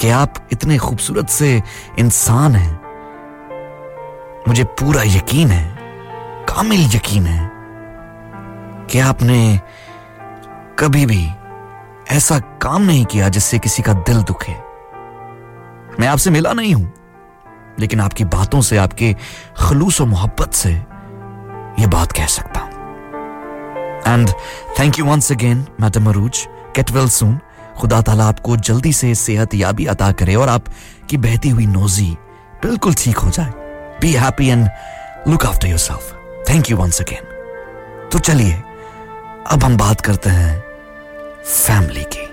कि 0.00 0.10
आप 0.10 0.34
इतने 0.52 0.78
खूबसूरत 0.78 1.28
से 1.28 1.50
इंसान 1.98 2.54
हैं। 2.56 2.72
मुझे 4.48 4.64
पूरा 4.80 5.02
यकीन 5.06 5.48
है, 5.48 5.64
कामिल 6.48 6.84
यकीन 6.94 7.26
है 7.26 7.50
कि 8.90 8.98
आपने 9.00 9.60
कभी 10.78 11.04
भी 11.06 11.26
ऐसा 12.10 12.38
काम 12.62 12.82
नहीं 12.82 13.04
किया 13.04 13.28
जिससे 13.28 13.58
किसी 13.58 13.82
का 13.82 13.92
दिल 14.06 14.22
दुखे। 14.22 14.52
मैं 16.00 16.08
आपसे 16.08 16.30
मिला 16.30 16.52
नहीं 16.52 16.74
हूँ 16.74 16.92
लेकिन 17.80 18.00
आपकी 18.00 18.24
बातों 18.26 18.60
से, 18.60 18.76
आपके 18.76 19.14
खलूस 19.58 20.00
और 20.00 20.06
मोहब्बत 20.08 20.52
से 20.54 20.70
यह 20.70 21.86
बात 21.86 22.12
कह 22.12 22.26
सकता 22.28 22.60
हूँ। 22.60 22.66
And 24.06 24.30
thank 24.78 24.98
you 24.98 25.04
once 25.04 25.32
again 25.32 25.66
madam 25.80 26.08
Arooj 26.10 26.46
get 26.76 26.90
well 26.92 27.08
soon 27.10 27.38
खुदा 27.78 28.00
ताला 28.02 28.24
आपको 28.26 28.56
जल्दी 28.58 28.92
से 28.92 29.14
सेहत 29.14 29.54
याबी 29.54 29.86
अता 29.86 30.10
करे 30.12 30.34
और 30.34 30.48
आपकी 30.48 31.16
बहती 31.18 31.48
हुई 31.48 31.66
नोजी 31.68 32.10
बिल्कुल 32.62 32.94
ठीक 32.94 33.18
हो 33.18 33.30
जाए। 33.30 33.52
Be 34.00 34.12
happy 34.14 34.48
and 34.48 34.68
look 35.28 35.46
after 35.46 35.68
yourself 35.78 36.14
thank 36.50 36.70
you 36.70 36.76
once 36.76 37.00
again 37.00 38.08
तो 38.12 38.18
चलिए, 38.20 38.52
अब 39.46 39.64
हम 39.64 39.76
बात 39.76 40.00
करते 40.00 40.30
हैं 40.30 40.58
फैमिली 41.44 42.04
की। 42.12 42.27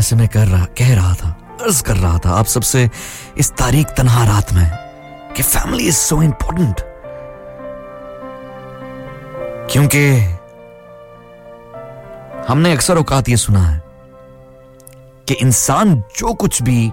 जैसे 0.00 0.16
मैं 0.16 0.28
कर 0.28 0.46
रहा, 0.46 0.64
कह 0.64 0.94
रहा 0.94 1.14
था, 1.14 1.28
अर्ज़ 1.60 1.82
कर 1.82 1.96
रहा 1.96 2.18
था, 2.18 2.30
आप 2.30 2.46
सबसे 2.46 2.90
इस 3.38 3.50
तारीख 3.52 3.86
तनहा 3.86 4.24
रात 4.24 4.52
में 4.52 4.70
कि 5.36 5.42
फैमिली 5.42 5.84
इज़ 5.84 5.96
सो 5.96 6.22
इंपॉर्टेंट 6.22 6.80
क्योंकि 9.70 10.04
हमने 12.48 12.72
अक्सर 12.72 12.98
औकात 12.98 13.28
ये 13.28 13.36
सुना 13.36 13.60
है 13.60 13.82
कि 15.28 15.34
इंसान 15.34 15.94
जो 16.16 16.34
कुछ 16.34 16.62
भी 16.62 16.92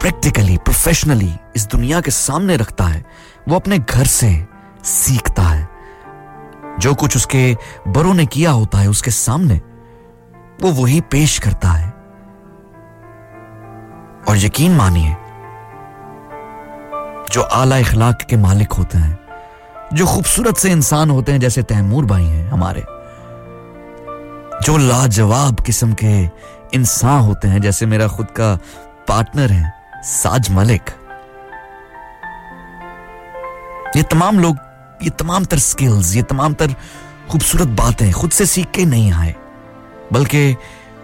प्रैक्टिकली 0.00 0.56
प्रोफेशनली 0.56 1.32
इस 1.56 1.66
दुनिया 1.66 2.00
के 2.00 2.10
सामने 2.10 2.56
रखता 2.56 2.84
है, 2.84 3.04
वो 3.48 3.56
अपने 3.56 3.78
घर 3.78 4.06
से 4.06 4.46
सीखता 4.84 5.42
है। 5.42 5.68
जो 6.80 6.94
कुछ 6.94 7.16
उसके 7.16 7.56
बड़ों 7.88 8.14
ने 8.14 8.26
किया 8.26 8.50
होता 8.50 8.78
है 8.78 8.88
उसके 8.88 9.10
सामने, 9.10 9.60
वो 10.62 10.72
वही 10.72 11.00
पेश 11.00 11.38
करता 11.38 11.68
है। 11.68 11.85
और 14.28 14.36
यकीन 14.36 14.72
मानिए, 14.72 15.14
जो 17.32 17.42
आला 17.42 17.76
इखलाक 17.78 18.22
के 18.22 18.36
मालिक 18.36 18.72
होते 18.72 18.98
हैं, 18.98 19.18
जो 19.94 20.06
खूबसूरत 20.06 20.56
से 20.56 20.70
इंसान 20.70 21.10
होते 21.10 21.32
हैं, 21.32 21.40
जैसे 21.40 21.62
तैमूर 21.62 22.04
भाई 22.04 22.24
हैं 22.24 22.48
हमारे, 22.48 22.84
जो 24.64 24.76
लाजवाब 24.78 25.60
किस्म 25.60 25.94
के 25.94 26.22
इंसान 26.74 27.20
होते 27.20 27.48
हैं, 27.48 27.60
जैसे 27.60 27.86
मेरा 27.86 28.08
खुद 28.08 28.26
का 28.30 28.54
पार्टनर 29.08 29.52
है, 29.52 29.72
साज 30.02 30.50
मलिक। 30.50 30.90
ये 33.96 34.02
तमाम 34.02 34.40
लोग, 34.40 34.56
ये 35.02 35.10
तमाम 35.10 35.44
तर 35.44 35.58
स्किल्स 35.58 36.14
ये 36.16 36.22
तमाम 36.22 36.54
तर 36.54 36.74
खूबसूरत 37.30 37.68
बातें 37.78 38.10
खुद 38.12 38.30
से 38.30 38.46
सीख 38.46 38.70
के 38.70 38.84
नहीं 38.84 39.12
आए, 39.12 39.34
बल्कि 40.12 40.56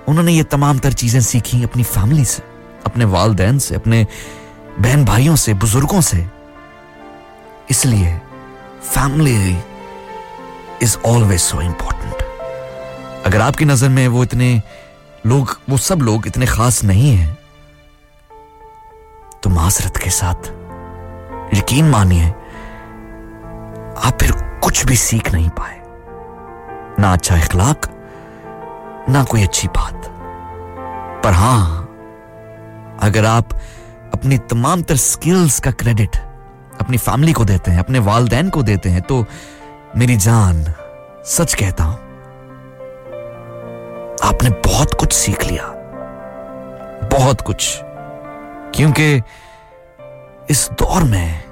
उन्होंने 0.09 0.33
ये 0.33 0.43
तमाम 0.43 0.79
तर 0.79 0.93
चीज़ें 0.93 1.20
सीखी 1.20 1.62
अपनी 1.64 1.83
फैमिली 1.83 2.25
से। 2.25 2.43
अपने 2.87 3.05
वालदेन 3.07 3.59
से, 3.59 3.74
अपने 3.74 4.07
बहन 4.78 5.05
भाइयों 5.05 5.37
से, 5.37 5.55
बुज़ुर्गों 5.55 6.01
से। 6.01 6.26
इसलिए 7.70 8.20
family 8.85 9.57
is 10.83 10.97
always 11.07 11.41
so 11.41 11.61
important 11.62 12.22
अगर 13.26 13.41
आपकी 13.41 13.64
नज़र 13.64 13.89
में 13.89 14.07
वो 14.09 14.22
इतने 14.22 14.61
लोग, 15.26 15.59
वो 15.70 15.76
सब 15.78 15.99
लोग 16.03 16.26
इतने 16.26 16.47
खास 16.47 16.83
नहीं 16.85 17.11
हैं 17.11 17.39
तो 19.43 19.51
माजरत 19.51 19.97
के 19.97 20.11
साथ 20.11 20.51
यकीन 21.55 21.89
मानिए, 21.91 22.28
आप 23.99 24.18
फिर 24.20 24.33
कुछ 24.62 24.85
भी 24.87 24.97
सीख 24.97 25.33
नहीं 25.33 25.49
पाए। 25.51 25.80
ना 27.01 27.12
अच्छा 27.12 27.37
इखलाक, 27.37 27.89
ना 29.09 29.22
कोई 29.24 29.43
अच्छी 29.43 29.68
बात। 29.68 30.09
पर 31.24 31.33
हाँ 31.33 31.82
अगर 33.03 33.25
आप 33.25 33.53
अपनी 34.15 34.39
तमाम 34.51 34.83
तर 34.83 34.97
स्किल्स 34.97 35.59
का 35.61 35.71
क्रेडिट 35.73 36.17
अपनी 36.81 36.97
फैमिली 36.99 37.33
को 37.33 37.45
देते 37.45 37.71
हैं, 37.71 37.79
अपने 37.79 37.99
वालदेन 37.99 38.51
को 38.51 38.63
देते 38.63 38.89
हैं 38.89 39.03
तो 39.03 39.25
मेरी 39.97 40.17
जान 40.17 40.65
सच 41.27 41.55
कहता 41.55 41.85
हूँ, 41.85 41.97
आपने 44.25 44.51
बहुत 44.67 44.95
कुछ 44.95 45.13
सीख 45.13 45.45
लिया। 45.45 45.67
बहुत 47.09 47.41
कुछ। 47.41 47.69
क्योंकि 48.75 49.15
इस 50.51 50.69
दौर 50.73 51.05
में, 51.05 51.43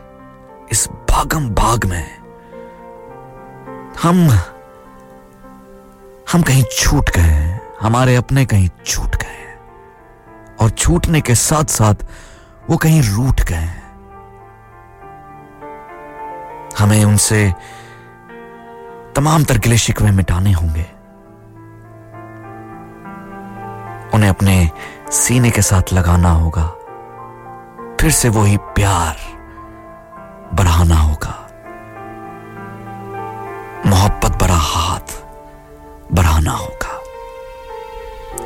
इस 0.73 0.89
भागम 1.11 1.49
भाग 1.51 1.85
में 1.85 2.07
हम 4.03 4.29
हम 6.33 6.43
कहीं 6.43 6.65
छूट 6.73 7.11
गए 7.11 7.59
हमारे 7.81 8.15
अपने 8.17 8.45
कहीं 8.47 8.69
छूट 8.87 9.17
गए 9.17 9.30
और 10.61 10.71
छूटने 10.71 11.21
के 11.21 11.35
साथ 11.35 11.65
साथ 11.65 11.95
वो 12.71 12.77
कहीं 12.77 13.03
रूठ 13.03 13.41
गए। 13.41 13.55
हैं 13.55 13.81
हमें 16.79 17.05
उनसे 17.05 17.55
तमाम 19.17 19.45
तरकिले 19.45 19.77
शिकवे 19.77 20.11
मिटाने 20.11 20.53
होंगे। 20.53 20.87
उन्हें 24.15 24.31
अपने 24.31 24.71
सीने 25.11 25.51
के 25.51 25.63
साथ 25.63 25.93
लगाना 25.93 26.31
होगा। 26.31 26.67
फिर 28.01 28.11
से 28.11 28.29
वही 28.29 28.57
प्यार 28.57 29.17
बढ़ाना 30.55 30.97
होगा। 30.97 31.47
मोहब्बत 33.87 34.43
बड़ा 34.43 34.57
हाथ 34.57 35.25
बढ़ाना 36.13 36.53
होगा। 36.53 37.01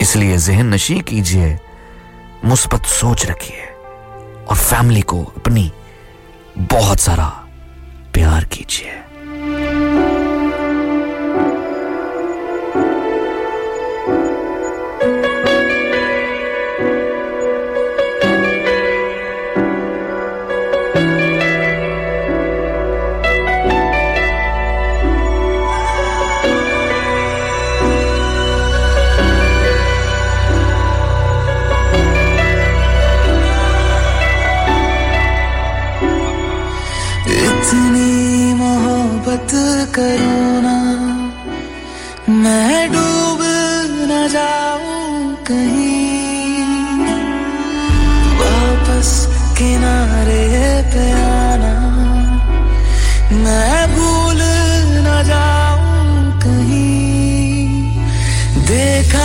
इसलिए 0.01 0.37
जहन 0.37 0.75
नशी 0.75 1.01
कीजिए। 1.01 1.61
मुस्बत 2.45 2.87
सोच 2.87 3.27
रखिए 3.27 3.67
और 4.49 4.57
फैमिली 4.57 5.01
को 5.01 5.23
अपनी 5.25 5.73
बहुत 6.59 7.01
सारा 7.01 7.29
प्यार 8.15 8.45
कीजिए। 8.45 9.04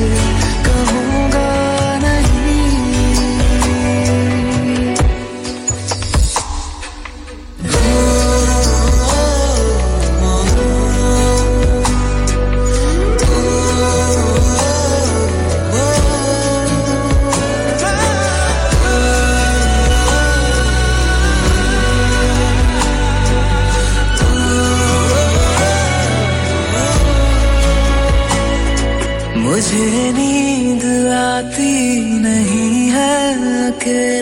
to 0.00 0.39
good. 33.90 34.19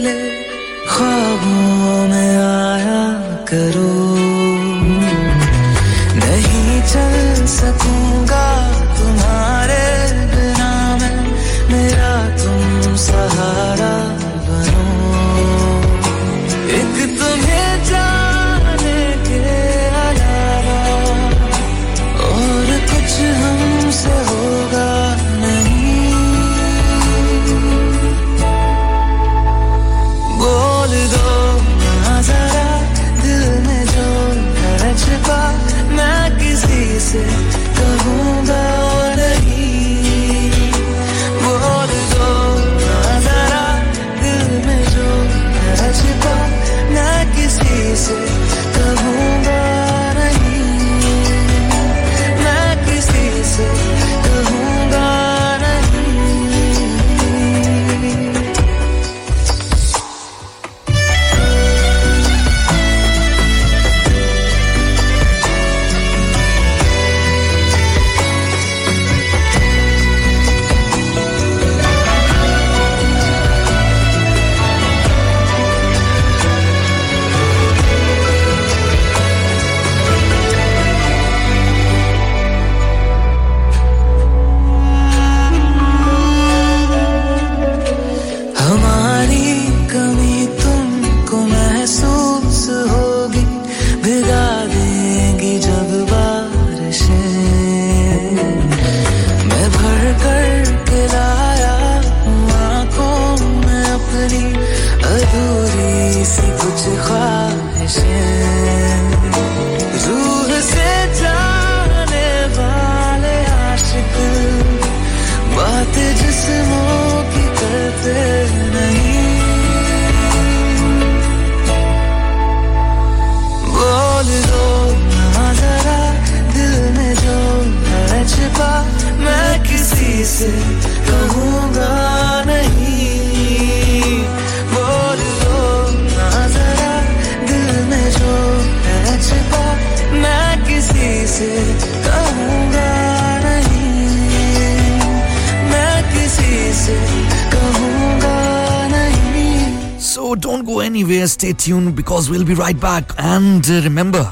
So 150.18 150.34
don't 150.34 150.64
go 150.64 150.80
anywhere. 150.80 151.28
Stay 151.28 151.52
tuned 151.52 151.94
because 151.94 152.28
we'll 152.28 152.44
be 152.44 152.54
right 152.54 152.78
back. 152.80 153.12
And 153.18 153.64
uh, 153.70 153.82
remember, 153.84 154.22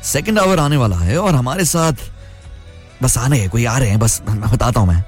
second 0.00 0.38
hour 0.38 0.56
आने 0.56 0.76
वाला 0.76 0.96
है 0.96 1.16
और 1.18 1.34
हमारे 1.34 1.64
साथ 1.64 2.04
बस 3.02 3.16
आने 3.18 3.38
हैं 3.38 3.48
कोई 3.50 3.64
आ 3.64 3.76
रहे 3.78 3.88
हैं 3.90 3.98
बस 3.98 4.20
मैं 4.28 4.50
बताता 4.50 4.80
हूँ 4.80 4.88
मैं 4.88 5.02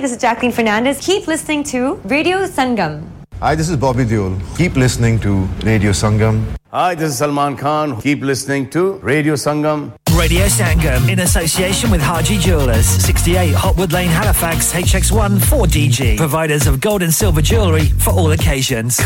Hi, 0.00 0.02
this 0.02 0.12
is 0.12 0.22
Jacqueline 0.22 0.50
Fernandez. 0.50 0.98
Keep 0.98 1.26
listening 1.26 1.62
to 1.64 1.96
Radio 2.06 2.46
Sangam. 2.46 3.02
Hi, 3.38 3.54
this 3.54 3.68
is 3.68 3.76
Bobby 3.76 4.06
Deol. 4.06 4.40
Keep 4.56 4.76
listening 4.76 5.20
to 5.20 5.44
Radio 5.62 5.90
Sangam. 5.90 6.42
Hi, 6.70 6.94
this 6.94 7.10
is 7.10 7.18
Salman 7.18 7.54
Khan. 7.54 8.00
Keep 8.00 8.22
listening 8.22 8.70
to 8.70 8.94
Radio 9.02 9.34
Sangam. 9.34 9.92
Radio 10.16 10.46
Sangam 10.46 11.08
in 11.08 11.20
association 11.20 11.90
with 11.90 12.00
Haji 12.00 12.38
Jewelers, 12.38 12.86
68 12.86 13.54
Hotwood 13.54 13.92
Lane, 13.92 14.08
Halifax, 14.08 14.72
HX1 14.72 15.38
4DG. 15.38 16.16
Providers 16.16 16.66
of 16.66 16.80
gold 16.80 17.02
and 17.02 17.12
silver 17.12 17.42
jewellery 17.42 17.86
for 17.86 18.10
all 18.10 18.32
occasions. 18.32 18.96